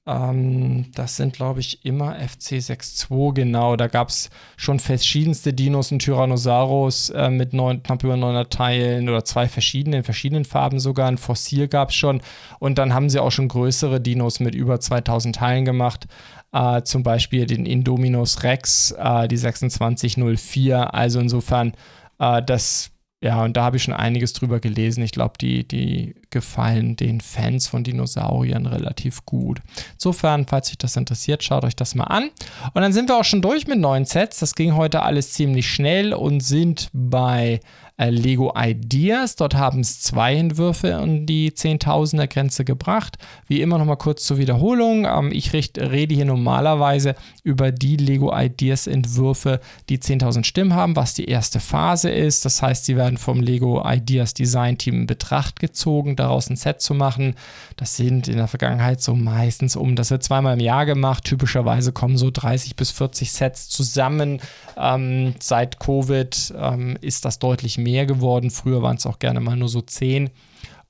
ähm, 0.07 0.92
das 0.95 1.16
sind, 1.16 1.33
glaube 1.33 1.59
ich, 1.61 1.85
immer 1.85 2.16
FC62, 2.16 3.35
genau. 3.35 3.75
Da 3.75 3.88
gab 3.88 4.09
es 4.09 4.31
schon 4.57 4.79
verschiedenste 4.79 5.53
Dinos, 5.53 5.90
ein 5.90 5.99
Tyrannosaurus 5.99 7.11
äh, 7.11 7.29
mit 7.29 7.53
neun, 7.53 7.83
knapp 7.83 8.05
über 8.05 8.16
900 8.16 8.53
Teilen 8.53 9.09
oder 9.09 9.25
zwei 9.25 9.49
verschiedene, 9.49 9.99
in 9.99 10.05
verschiedenen 10.05 10.45
Farben 10.45 10.79
sogar. 10.79 11.09
Ein 11.09 11.19
Fossil 11.19 11.66
gab 11.66 11.90
es 11.90 11.97
schon. 11.97 12.21
Und 12.61 12.79
dann 12.79 12.95
haben 12.95 13.11
sie 13.11 13.19
auch 13.19 13.33
schon 13.33 13.49
größere 13.49 14.01
Dinos 14.01 14.38
mit 14.38 14.55
über 14.55 14.79
2000 14.79 15.35
Teilen 15.35 15.64
gemacht. 15.64 16.07
Äh, 16.53 16.83
zum 16.83 17.03
Beispiel 17.03 17.47
den 17.47 17.66
Indominus 17.66 18.45
Rex, 18.45 18.92
äh, 18.92 19.27
die 19.27 19.37
2604. 19.37 20.95
Also 20.95 21.19
insofern, 21.19 21.73
äh, 22.21 22.42
das 22.42 22.92
ja, 23.22 23.42
und 23.42 23.57
da 23.57 23.64
habe 23.64 23.79
ich 23.79 23.83
schon 23.83 23.94
einiges 23.94 24.35
drüber 24.35 24.61
gelesen. 24.61 25.02
Ich 25.02 25.12
glaube, 25.12 25.35
die, 25.40 25.66
die 25.66 26.14
gefallen 26.29 26.96
den 26.96 27.22
Fans 27.22 27.66
von 27.66 27.83
Dinosauriern 27.83 28.66
relativ 28.66 29.24
gut. 29.24 29.62
Insofern, 29.94 30.46
falls 30.46 30.68
euch 30.68 30.76
das 30.76 30.96
interessiert, 30.96 31.42
schaut 31.42 31.64
euch 31.64 31.74
das 31.74 31.94
mal 31.94 32.05
an. 32.05 32.31
Und 32.74 32.83
dann 32.83 32.92
sind 32.92 33.09
wir 33.09 33.16
auch 33.16 33.24
schon 33.24 33.40
durch 33.40 33.66
mit 33.66 33.79
neuen 33.79 34.05
Sets. 34.05 34.40
Das 34.40 34.55
ging 34.55 34.76
heute 34.76 35.02
alles 35.02 35.33
ziemlich 35.33 35.70
schnell 35.70 36.12
und 36.12 36.40
sind 36.40 36.90
bei 36.92 37.61
äh, 37.97 38.11
Lego 38.11 38.53
Ideas. 38.57 39.37
Dort 39.37 39.55
haben 39.55 39.81
es 39.81 40.01
zwei 40.01 40.35
Entwürfe 40.37 40.99
um 40.99 41.27
die 41.27 41.51
10.000er 41.51 42.27
Grenze 42.27 42.65
gebracht. 42.65 43.17
Wie 43.47 43.63
immer 43.63 43.79
nochmal 43.79 43.97
kurz 43.97 44.25
zur 44.25 44.39
Wiederholung. 44.39 45.07
Ähm, 45.07 45.31
ich 45.33 45.53
richt, 45.53 45.79
rede 45.79 46.15
hier 46.15 46.25
normalerweise 46.25 47.15
über 47.43 47.73
die 47.73 47.97
Lego 47.97 48.37
Ideas 48.37 48.87
Entwürfe, 48.87 49.61
die 49.89 49.99
10.000 49.99 50.45
Stimmen 50.45 50.75
haben, 50.75 50.97
was 50.97 51.15
die 51.15 51.27
erste 51.27 51.61
Phase 51.61 52.11
ist. 52.11 52.45
Das 52.45 52.63
heißt, 52.63 52.85
sie 52.85 52.97
werden 52.97 53.19
vom 53.19 53.41
Lego 53.41 53.83
Ideas 53.87 54.35
Design 54.35 54.79
Team 54.79 55.03
in 55.03 55.07
Betracht 55.07 55.59
gezogen, 55.59 56.17
daraus 56.17 56.51
ein 56.51 56.57
Set 56.57 56.81
zu 56.81 56.95
machen. 56.95 57.35
Das 57.77 57.97
sind 57.97 58.29
in 58.29 58.37
der 58.37 58.49
Vergangenheit 58.49 59.01
so 59.01 59.15
meistens 59.15 59.77
um, 59.77 59.97
das 59.97 60.11
wird 60.11 60.23
zweimal 60.23 60.55
im 60.55 60.61
Jahr 60.61 60.87
gemacht. 60.87 61.25
Typischerweise 61.25 61.93
kommen 61.93 62.19
so 62.19 62.31
30 62.31 62.77
bis 62.77 62.91
40 62.91 63.33
Sets 63.33 63.69
zusammen. 63.69 64.41
Ähm, 64.77 65.35
seit 65.41 65.81
Covid 65.81 66.55
ähm, 66.59 66.99
ist 67.01 67.25
das 67.25 67.39
deutlich 67.39 67.79
mehr 67.79 67.86
mehr 67.87 68.05
geworden. 68.05 68.51
Früher 68.51 68.83
waren 68.83 68.96
es 68.96 69.07
auch 69.07 69.20
gerne 69.20 69.40
mal 69.40 69.57
nur 69.57 69.68
so 69.68 69.81
zehn. 69.81 70.31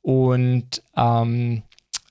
Und 0.00 0.82
ähm, 0.96 1.62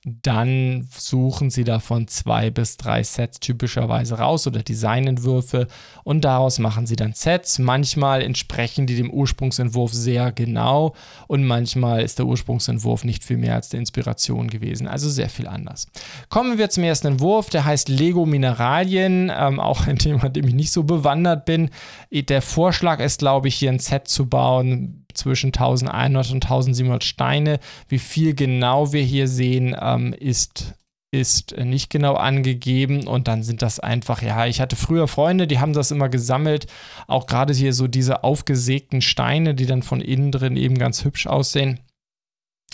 dann 0.08 0.86
suchen 0.96 1.50
sie 1.50 1.64
davon 1.64 2.06
zwei 2.06 2.50
bis 2.50 2.76
drei 2.76 3.02
Sets 3.02 3.40
typischerweise 3.40 4.18
raus 4.18 4.46
oder 4.46 4.62
Designentwürfe 4.62 5.66
und 6.04 6.24
daraus 6.24 6.60
machen 6.60 6.86
sie 6.86 6.94
dann 6.94 7.12
Sets. 7.12 7.58
Manchmal 7.58 8.22
entsprechen 8.22 8.86
die 8.86 8.94
dem 8.94 9.10
Ursprungsentwurf 9.10 9.92
sehr 9.92 10.30
genau 10.30 10.94
und 11.26 11.44
manchmal 11.44 12.02
ist 12.02 12.20
der 12.20 12.26
Ursprungsentwurf 12.26 13.02
nicht 13.02 13.24
viel 13.24 13.36
mehr 13.36 13.56
als 13.56 13.70
der 13.70 13.80
Inspiration 13.80 14.46
gewesen. 14.46 14.86
Also 14.86 15.10
sehr 15.10 15.28
viel 15.28 15.48
anders. 15.48 15.88
Kommen 16.28 16.56
wir 16.56 16.70
zum 16.70 16.84
ersten 16.84 17.08
Entwurf, 17.08 17.50
der 17.50 17.64
heißt 17.64 17.88
Lego 17.88 18.26
Mineralien, 18.26 19.32
ähm, 19.36 19.58
auch 19.58 19.88
ein 19.88 19.98
Thema, 19.98 20.28
dem 20.28 20.46
ich 20.46 20.54
nicht 20.54 20.70
so 20.70 20.84
bewandert 20.84 21.46
bin. 21.46 21.70
Der 22.12 22.42
Vorschlag 22.42 23.00
ist, 23.00 23.18
glaube 23.18 23.48
ich, 23.48 23.56
hier 23.56 23.72
ein 23.72 23.80
Set 23.80 24.06
zu 24.06 24.26
bauen 24.26 25.05
zwischen 25.16 25.48
1100 25.48 26.30
und 26.30 26.44
1700 26.44 27.04
Steine. 27.04 27.58
Wie 27.88 27.98
viel 27.98 28.34
genau 28.34 28.92
wir 28.92 29.02
hier 29.02 29.28
sehen, 29.28 29.76
ähm, 29.78 30.12
ist 30.12 30.74
ist 31.12 31.56
nicht 31.56 31.90
genau 31.90 32.14
angegeben 32.14 33.06
und 33.06 33.28
dann 33.28 33.42
sind 33.42 33.62
das 33.62 33.80
einfach, 33.80 34.22
ja, 34.22 34.46
ich 34.46 34.60
hatte 34.60 34.76
früher 34.76 35.08
Freunde, 35.08 35.46
die 35.46 35.60
haben 35.60 35.72
das 35.72 35.90
immer 35.90 36.08
gesammelt, 36.08 36.66
auch 37.06 37.26
gerade 37.26 37.54
hier 37.54 37.72
so 37.72 37.86
diese 37.86 38.24
aufgesägten 38.24 39.00
Steine, 39.00 39.54
die 39.54 39.66
dann 39.66 39.82
von 39.82 40.00
innen 40.00 40.32
drin 40.32 40.56
eben 40.56 40.76
ganz 40.76 41.04
hübsch 41.04 41.26
aussehen. 41.26 41.80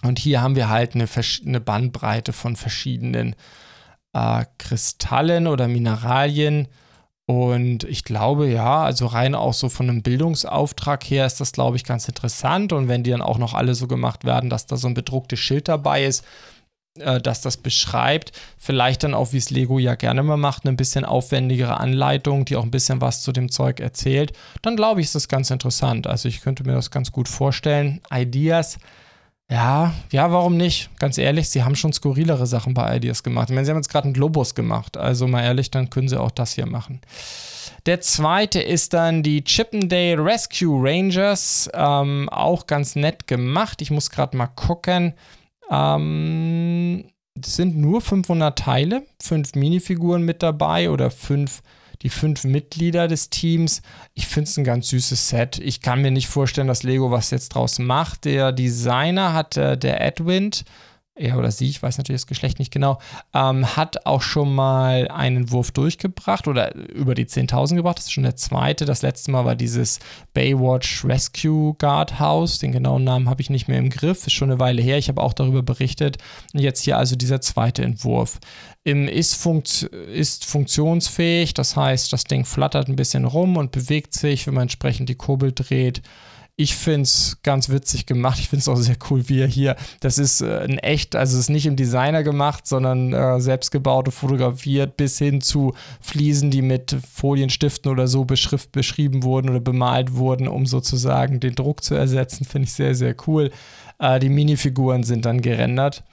Und 0.02 0.18
hier 0.18 0.40
haben 0.40 0.56
wir 0.56 0.68
halt 0.68 0.94
eine, 0.94 1.06
eine 1.46 1.60
Bandbreite 1.60 2.32
von 2.32 2.56
verschiedenen 2.56 3.36
äh, 4.12 4.44
Kristallen 4.58 5.46
oder 5.46 5.68
Mineralien 5.68 6.68
Und 7.26 7.84
ich 7.84 8.04
glaube, 8.04 8.48
ja, 8.48 8.82
also 8.82 9.06
rein 9.06 9.34
auch 9.34 9.54
so 9.54 9.68
von 9.68 9.88
einem 9.88 10.02
Bildungsauftrag 10.02 11.04
her 11.04 11.24
ist 11.24 11.40
das, 11.40 11.52
glaube 11.52 11.76
ich, 11.76 11.84
ganz 11.84 12.08
interessant. 12.08 12.72
Und 12.72 12.88
wenn 12.88 13.04
die 13.04 13.10
dann 13.10 13.22
auch 13.22 13.38
noch 13.38 13.54
alle 13.54 13.74
so 13.74 13.86
gemacht 13.86 14.24
werden, 14.24 14.50
dass 14.50 14.66
da 14.66 14.76
so 14.76 14.88
ein 14.88 14.94
bedrucktes 14.94 15.38
Schild 15.38 15.68
dabei 15.68 16.04
ist, 16.04 16.24
äh, 16.98 17.20
dass 17.20 17.40
das 17.40 17.56
beschreibt, 17.56 18.32
vielleicht 18.58 19.04
dann 19.04 19.14
auch, 19.14 19.32
wie 19.32 19.38
es 19.38 19.50
Lego 19.50 19.78
ja 19.78 19.94
gerne 19.94 20.22
mal 20.22 20.36
macht, 20.36 20.66
eine 20.66 20.76
bisschen 20.76 21.04
aufwendigere 21.04 21.78
Anleitung, 21.78 22.44
die 22.44 22.56
auch 22.56 22.64
ein 22.64 22.70
bisschen 22.70 23.00
was 23.00 23.22
zu 23.22 23.32
dem 23.32 23.50
Zeug 23.50 23.80
erzählt, 23.80 24.32
dann 24.60 24.76
glaube 24.76 25.00
ich, 25.00 25.06
ist 25.06 25.14
das 25.14 25.28
ganz 25.28 25.50
interessant. 25.50 26.06
Also 26.06 26.28
ich 26.28 26.42
könnte 26.42 26.64
mir 26.64 26.74
das 26.74 26.90
ganz 26.90 27.12
gut 27.12 27.28
vorstellen. 27.28 28.00
Ideas 28.12 28.78
ja, 29.50 29.92
ja, 30.10 30.32
warum 30.32 30.56
nicht? 30.56 30.90
Ganz 30.98 31.18
ehrlich, 31.18 31.50
sie 31.50 31.62
haben 31.62 31.76
schon 31.76 31.92
skurrilere 31.92 32.46
Sachen 32.46 32.74
bei 32.74 32.96
Ideas 32.96 33.22
gemacht. 33.22 33.50
Ich 33.50 33.54
meine, 33.54 33.64
sie 33.64 33.70
haben 33.70 33.78
jetzt 33.78 33.90
gerade 33.90 34.04
einen 34.04 34.14
Globus 34.14 34.54
gemacht. 34.54 34.96
Also 34.96 35.26
mal 35.26 35.42
ehrlich, 35.42 35.70
dann 35.70 35.90
können 35.90 36.08
sie 36.08 36.18
auch 36.18 36.30
das 36.30 36.54
hier 36.54 36.66
machen. 36.66 37.00
Der 37.84 38.00
zweite 38.00 38.60
ist 38.60 38.94
dann 38.94 39.22
die 39.22 39.44
Chippendale 39.44 40.24
Rescue 40.24 40.80
Rangers. 40.82 41.68
Ähm, 41.74 42.28
auch 42.30 42.66
ganz 42.66 42.96
nett 42.96 43.26
gemacht. 43.26 43.82
Ich 43.82 43.90
muss 43.90 44.10
gerade 44.10 44.36
mal 44.36 44.46
gucken. 44.46 45.14
Ähm, 45.70 47.04
es 47.40 47.56
sind 47.56 47.76
nur 47.76 48.00
500 48.00 48.58
Teile, 48.58 49.06
fünf 49.20 49.54
Minifiguren 49.54 50.22
mit 50.22 50.42
dabei 50.42 50.90
oder 50.90 51.10
fünf 51.10 51.62
die 52.02 52.08
fünf 52.08 52.44
Mitglieder 52.44 53.08
des 53.08 53.30
Teams. 53.30 53.82
Ich 54.14 54.26
finde 54.26 54.48
es 54.48 54.56
ein 54.56 54.64
ganz 54.64 54.88
süßes 54.88 55.28
Set. 55.28 55.58
Ich 55.58 55.80
kann 55.80 56.02
mir 56.02 56.10
nicht 56.10 56.28
vorstellen, 56.28 56.68
dass 56.68 56.82
Lego 56.82 57.10
was 57.10 57.30
jetzt 57.30 57.50
draus 57.50 57.78
macht. 57.78 58.24
Der 58.24 58.52
Designer 58.52 59.32
hat 59.32 59.56
äh, 59.56 59.78
der 59.78 60.00
Edwin 60.00 60.50
er 61.14 61.38
oder 61.38 61.50
sie, 61.50 61.68
ich 61.68 61.82
weiß 61.82 61.98
natürlich 61.98 62.22
das 62.22 62.26
Geschlecht 62.26 62.58
nicht 62.58 62.72
genau, 62.72 62.98
ähm, 63.34 63.76
hat 63.76 64.06
auch 64.06 64.22
schon 64.22 64.54
mal 64.54 65.08
einen 65.08 65.50
Wurf 65.50 65.70
durchgebracht 65.70 66.48
oder 66.48 66.74
über 66.74 67.14
die 67.14 67.26
10.000 67.26 67.76
gebracht. 67.76 67.98
Das 67.98 68.06
ist 68.06 68.12
schon 68.12 68.22
der 68.22 68.36
zweite. 68.36 68.86
Das 68.86 69.02
letzte 69.02 69.30
Mal 69.30 69.44
war 69.44 69.54
dieses 69.54 70.00
Baywatch 70.32 71.04
Rescue 71.04 71.74
Guard 71.74 72.18
House. 72.18 72.58
Den 72.58 72.72
genauen 72.72 73.04
Namen 73.04 73.28
habe 73.28 73.42
ich 73.42 73.50
nicht 73.50 73.68
mehr 73.68 73.78
im 73.78 73.90
Griff. 73.90 74.26
Ist 74.26 74.32
schon 74.32 74.50
eine 74.50 74.58
Weile 74.60 74.80
her. 74.80 74.96
Ich 74.96 75.08
habe 75.08 75.20
auch 75.20 75.34
darüber 75.34 75.62
berichtet. 75.62 76.16
Und 76.54 76.60
jetzt 76.60 76.82
hier 76.82 76.96
also 76.96 77.14
dieser 77.14 77.42
zweite 77.42 77.82
Entwurf. 77.82 78.38
Im 78.82 79.06
ist, 79.06 79.34
funkt, 79.34 79.82
ist 79.82 80.46
funktionsfähig. 80.46 81.52
Das 81.52 81.76
heißt, 81.76 82.10
das 82.12 82.24
Ding 82.24 82.46
flattert 82.46 82.88
ein 82.88 82.96
bisschen 82.96 83.26
rum 83.26 83.58
und 83.58 83.70
bewegt 83.70 84.14
sich, 84.14 84.46
wenn 84.46 84.54
man 84.54 84.62
entsprechend 84.62 85.10
die 85.10 85.14
Kurbel 85.14 85.52
dreht. 85.52 86.00
Ich 86.56 86.76
finde 86.76 87.02
es 87.02 87.38
ganz 87.42 87.70
witzig 87.70 88.04
gemacht. 88.04 88.38
Ich 88.38 88.50
finde 88.50 88.60
es 88.60 88.68
auch 88.68 88.76
sehr 88.76 88.96
cool, 89.10 89.28
wie 89.28 89.40
er 89.40 89.46
hier, 89.46 89.74
das 90.00 90.18
ist 90.18 90.42
äh, 90.42 90.58
ein 90.58 90.78
echt, 90.78 91.16
also 91.16 91.36
es 91.36 91.44
ist 91.44 91.48
nicht 91.48 91.66
im 91.66 91.76
Designer 91.76 92.22
gemacht, 92.22 92.66
sondern 92.66 93.12
äh, 93.14 93.40
selbst 93.40 93.70
gebaut 93.70 94.06
und 94.06 94.12
fotografiert, 94.12 94.98
bis 94.98 95.18
hin 95.18 95.40
zu 95.40 95.72
Fliesen, 96.00 96.50
die 96.50 96.60
mit 96.60 96.96
Folienstiften 97.10 97.90
oder 97.90 98.06
so 98.06 98.26
beschrift, 98.26 98.70
beschrieben 98.70 99.22
wurden 99.22 99.48
oder 99.48 99.60
bemalt 99.60 100.14
wurden, 100.14 100.46
um 100.46 100.66
sozusagen 100.66 101.40
den 101.40 101.54
Druck 101.54 101.82
zu 101.82 101.94
ersetzen. 101.94 102.44
Finde 102.44 102.66
ich 102.66 102.74
sehr, 102.74 102.94
sehr 102.94 103.16
cool. 103.26 103.50
Äh, 103.98 104.18
die 104.18 104.28
Minifiguren 104.28 105.04
sind 105.04 105.24
dann 105.24 105.40
gerendert. 105.40 106.04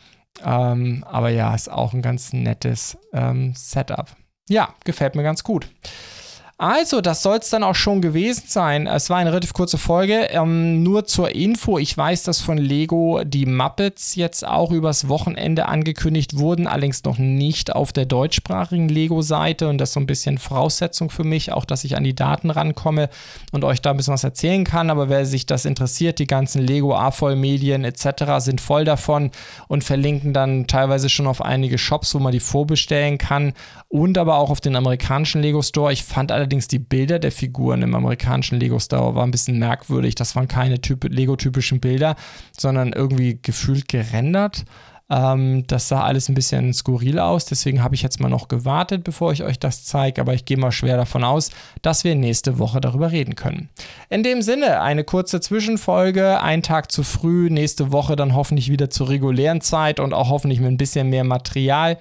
Ähm, 0.43 1.03
aber 1.05 1.29
ja, 1.29 1.53
ist 1.53 1.69
auch 1.69 1.93
ein 1.93 2.01
ganz 2.01 2.31
nettes 2.31 2.97
ähm, 3.13 3.53
Setup. 3.55 4.15
Ja, 4.47 4.73
gefällt 4.85 5.15
mir 5.15 5.23
ganz 5.23 5.43
gut. 5.43 5.69
Also, 6.61 6.99
das 6.99 7.23
soll 7.23 7.37
es 7.37 7.49
dann 7.49 7.63
auch 7.63 7.73
schon 7.73 8.01
gewesen 8.01 8.43
sein. 8.47 8.85
Es 8.85 9.09
war 9.09 9.15
eine 9.15 9.29
relativ 9.29 9.53
kurze 9.53 9.77
Folge. 9.77 10.27
Ähm, 10.31 10.83
nur 10.83 11.05
zur 11.05 11.33
Info, 11.33 11.77
ich 11.77 11.97
weiß, 11.97 12.23
dass 12.23 12.41
von 12.41 12.57
Lego 12.57 13.23
die 13.23 13.45
Muppets 13.45 14.15
jetzt 14.15 14.45
auch 14.45 14.71
übers 14.71 15.07
Wochenende 15.07 15.69
angekündigt 15.69 16.37
wurden, 16.37 16.67
allerdings 16.67 17.05
noch 17.05 17.17
nicht 17.17 17.73
auf 17.73 17.93
der 17.93 18.05
deutschsprachigen 18.05 18.89
Lego-Seite. 18.89 19.69
Und 19.69 19.77
das 19.77 19.91
ist 19.91 19.93
so 19.93 20.01
ein 20.01 20.05
bisschen 20.05 20.37
Voraussetzung 20.37 21.09
für 21.09 21.23
mich, 21.23 21.53
auch 21.53 21.63
dass 21.63 21.85
ich 21.85 21.95
an 21.95 22.03
die 22.03 22.13
Daten 22.13 22.49
rankomme 22.49 23.07
und 23.53 23.63
euch 23.63 23.81
da 23.81 23.91
ein 23.91 23.97
bisschen 23.97 24.15
was 24.15 24.25
erzählen 24.25 24.65
kann. 24.65 24.89
Aber 24.89 25.07
wer 25.07 25.25
sich 25.25 25.45
das 25.45 25.63
interessiert, 25.63 26.19
die 26.19 26.27
ganzen 26.27 26.61
Lego 26.61 26.93
A-Voll-Medien 26.93 27.85
etc. 27.85 28.39
sind 28.39 28.59
voll 28.59 28.83
davon 28.83 29.31
und 29.69 29.85
verlinken 29.85 30.33
dann 30.33 30.67
teilweise 30.67 31.07
schon 31.07 31.27
auf 31.27 31.41
einige 31.41 31.77
Shops, 31.77 32.13
wo 32.13 32.19
man 32.19 32.33
die 32.33 32.41
vorbestellen 32.41 33.17
kann 33.17 33.53
und 33.87 34.17
aber 34.17 34.39
auch 34.39 34.49
auf 34.49 34.59
den 34.59 34.75
amerikanischen 34.75 35.41
Lego 35.41 35.61
Store. 35.61 35.93
Ich 35.93 36.03
fand 36.03 36.33
allerdings 36.33 36.48
allerdings 36.49 36.67
die 36.67 36.79
Bilder 36.79 37.19
der 37.19 37.31
Figuren 37.31 37.83
im 37.83 37.93
amerikanischen 37.93 38.59
Lego 38.59 38.79
Store 38.79 39.13
war 39.13 39.23
ein 39.23 39.29
bisschen 39.29 39.59
merkwürdig. 39.59 40.15
Das 40.15 40.35
waren 40.35 40.47
keine 40.47 40.79
Lego-typischen 41.03 41.79
Bilder, 41.79 42.15
sondern 42.57 42.91
irgendwie 42.91 43.37
gefühlt 43.39 43.87
gerendert. 43.87 44.65
Ähm, 45.11 45.65
das 45.67 45.89
sah 45.89 46.01
alles 46.03 46.27
ein 46.27 46.33
bisschen 46.33 46.73
skurril 46.73 47.19
aus, 47.19 47.45
deswegen 47.45 47.83
habe 47.83 47.93
ich 47.93 48.01
jetzt 48.01 48.19
mal 48.19 48.29
noch 48.29 48.47
gewartet, 48.47 49.03
bevor 49.03 49.31
ich 49.31 49.43
euch 49.43 49.59
das 49.59 49.83
zeige, 49.83 50.21
aber 50.21 50.33
ich 50.33 50.45
gehe 50.45 50.57
mal 50.57 50.71
schwer 50.71 50.97
davon 50.97 51.23
aus, 51.23 51.51
dass 51.83 52.03
wir 52.03 52.15
nächste 52.15 52.57
Woche 52.57 52.81
darüber 52.81 53.11
reden 53.11 53.35
können. 53.35 53.69
In 54.09 54.23
dem 54.23 54.41
Sinne, 54.41 54.81
eine 54.81 55.03
kurze 55.03 55.41
Zwischenfolge, 55.41 56.41
ein 56.41 56.63
Tag 56.63 56.91
zu 56.91 57.03
früh, 57.03 57.49
nächste 57.51 57.91
Woche 57.91 58.15
dann 58.15 58.35
hoffentlich 58.35 58.71
wieder 58.71 58.89
zur 58.89 59.09
regulären 59.09 59.61
Zeit 59.61 59.99
und 59.99 60.13
auch 60.13 60.29
hoffentlich 60.29 60.59
mit 60.59 60.69
ein 60.71 60.77
bisschen 60.77 61.09
mehr 61.09 61.23
Material. 61.23 61.97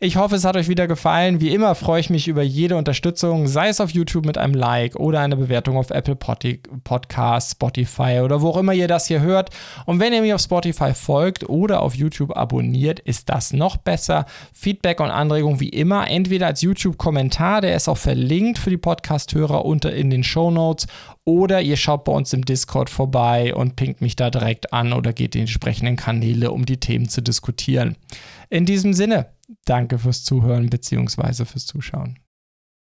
Ich 0.00 0.16
hoffe, 0.16 0.36
es 0.36 0.44
hat 0.44 0.56
euch 0.56 0.68
wieder 0.68 0.86
gefallen. 0.86 1.40
Wie 1.40 1.52
immer 1.52 1.74
freue 1.74 1.98
ich 1.98 2.08
mich 2.08 2.28
über 2.28 2.44
jede 2.44 2.76
Unterstützung, 2.76 3.48
sei 3.48 3.66
es 3.66 3.80
auf 3.80 3.90
YouTube 3.90 4.26
mit 4.26 4.38
einem 4.38 4.54
Like 4.54 4.94
oder 4.94 5.18
einer 5.18 5.34
Bewertung 5.34 5.76
auf 5.76 5.90
Apple 5.90 6.14
Podcast, 6.14 7.50
Spotify 7.50 8.20
oder 8.22 8.40
wo 8.40 8.50
auch 8.50 8.58
immer 8.58 8.74
ihr 8.74 8.86
das 8.86 9.08
hier 9.08 9.22
hört. 9.22 9.50
Und 9.86 9.98
wenn 9.98 10.12
ihr 10.12 10.22
mir 10.22 10.36
auf 10.36 10.40
Spotify 10.40 10.94
folgt 10.94 11.48
oder 11.48 11.82
auf 11.82 11.96
YouTube 11.96 12.36
abonniert, 12.36 13.00
ist 13.00 13.28
das 13.28 13.52
noch 13.52 13.76
besser. 13.76 14.26
Feedback 14.52 15.00
und 15.00 15.10
Anregungen 15.10 15.58
wie 15.58 15.70
immer, 15.70 16.08
entweder 16.08 16.46
als 16.46 16.62
YouTube-Kommentar, 16.62 17.60
der 17.60 17.74
ist 17.74 17.88
auch 17.88 17.98
verlinkt 17.98 18.58
für 18.58 18.70
die 18.70 18.76
Podcast-Hörer 18.76 19.64
unter 19.64 19.92
in 19.92 20.10
den 20.10 20.22
Show 20.22 20.52
Notes, 20.52 20.86
oder 21.24 21.60
ihr 21.60 21.76
schaut 21.76 22.04
bei 22.04 22.12
uns 22.12 22.32
im 22.32 22.44
Discord 22.44 22.88
vorbei 22.88 23.52
und 23.52 23.74
pinkt 23.74 24.00
mich 24.00 24.14
da 24.14 24.30
direkt 24.30 24.72
an 24.72 24.92
oder 24.92 25.12
geht 25.12 25.34
in 25.34 25.40
die 25.40 25.40
entsprechenden 25.40 25.96
Kanäle, 25.96 26.52
um 26.52 26.66
die 26.66 26.78
Themen 26.78 27.08
zu 27.08 27.20
diskutieren. 27.20 27.96
In 28.48 28.64
diesem 28.64 28.94
Sinne, 28.94 29.26
danke 29.64 29.98
fürs 29.98 30.24
Zuhören 30.24 30.70
bzw. 30.70 31.44
fürs 31.44 31.66
Zuschauen. 31.66 32.18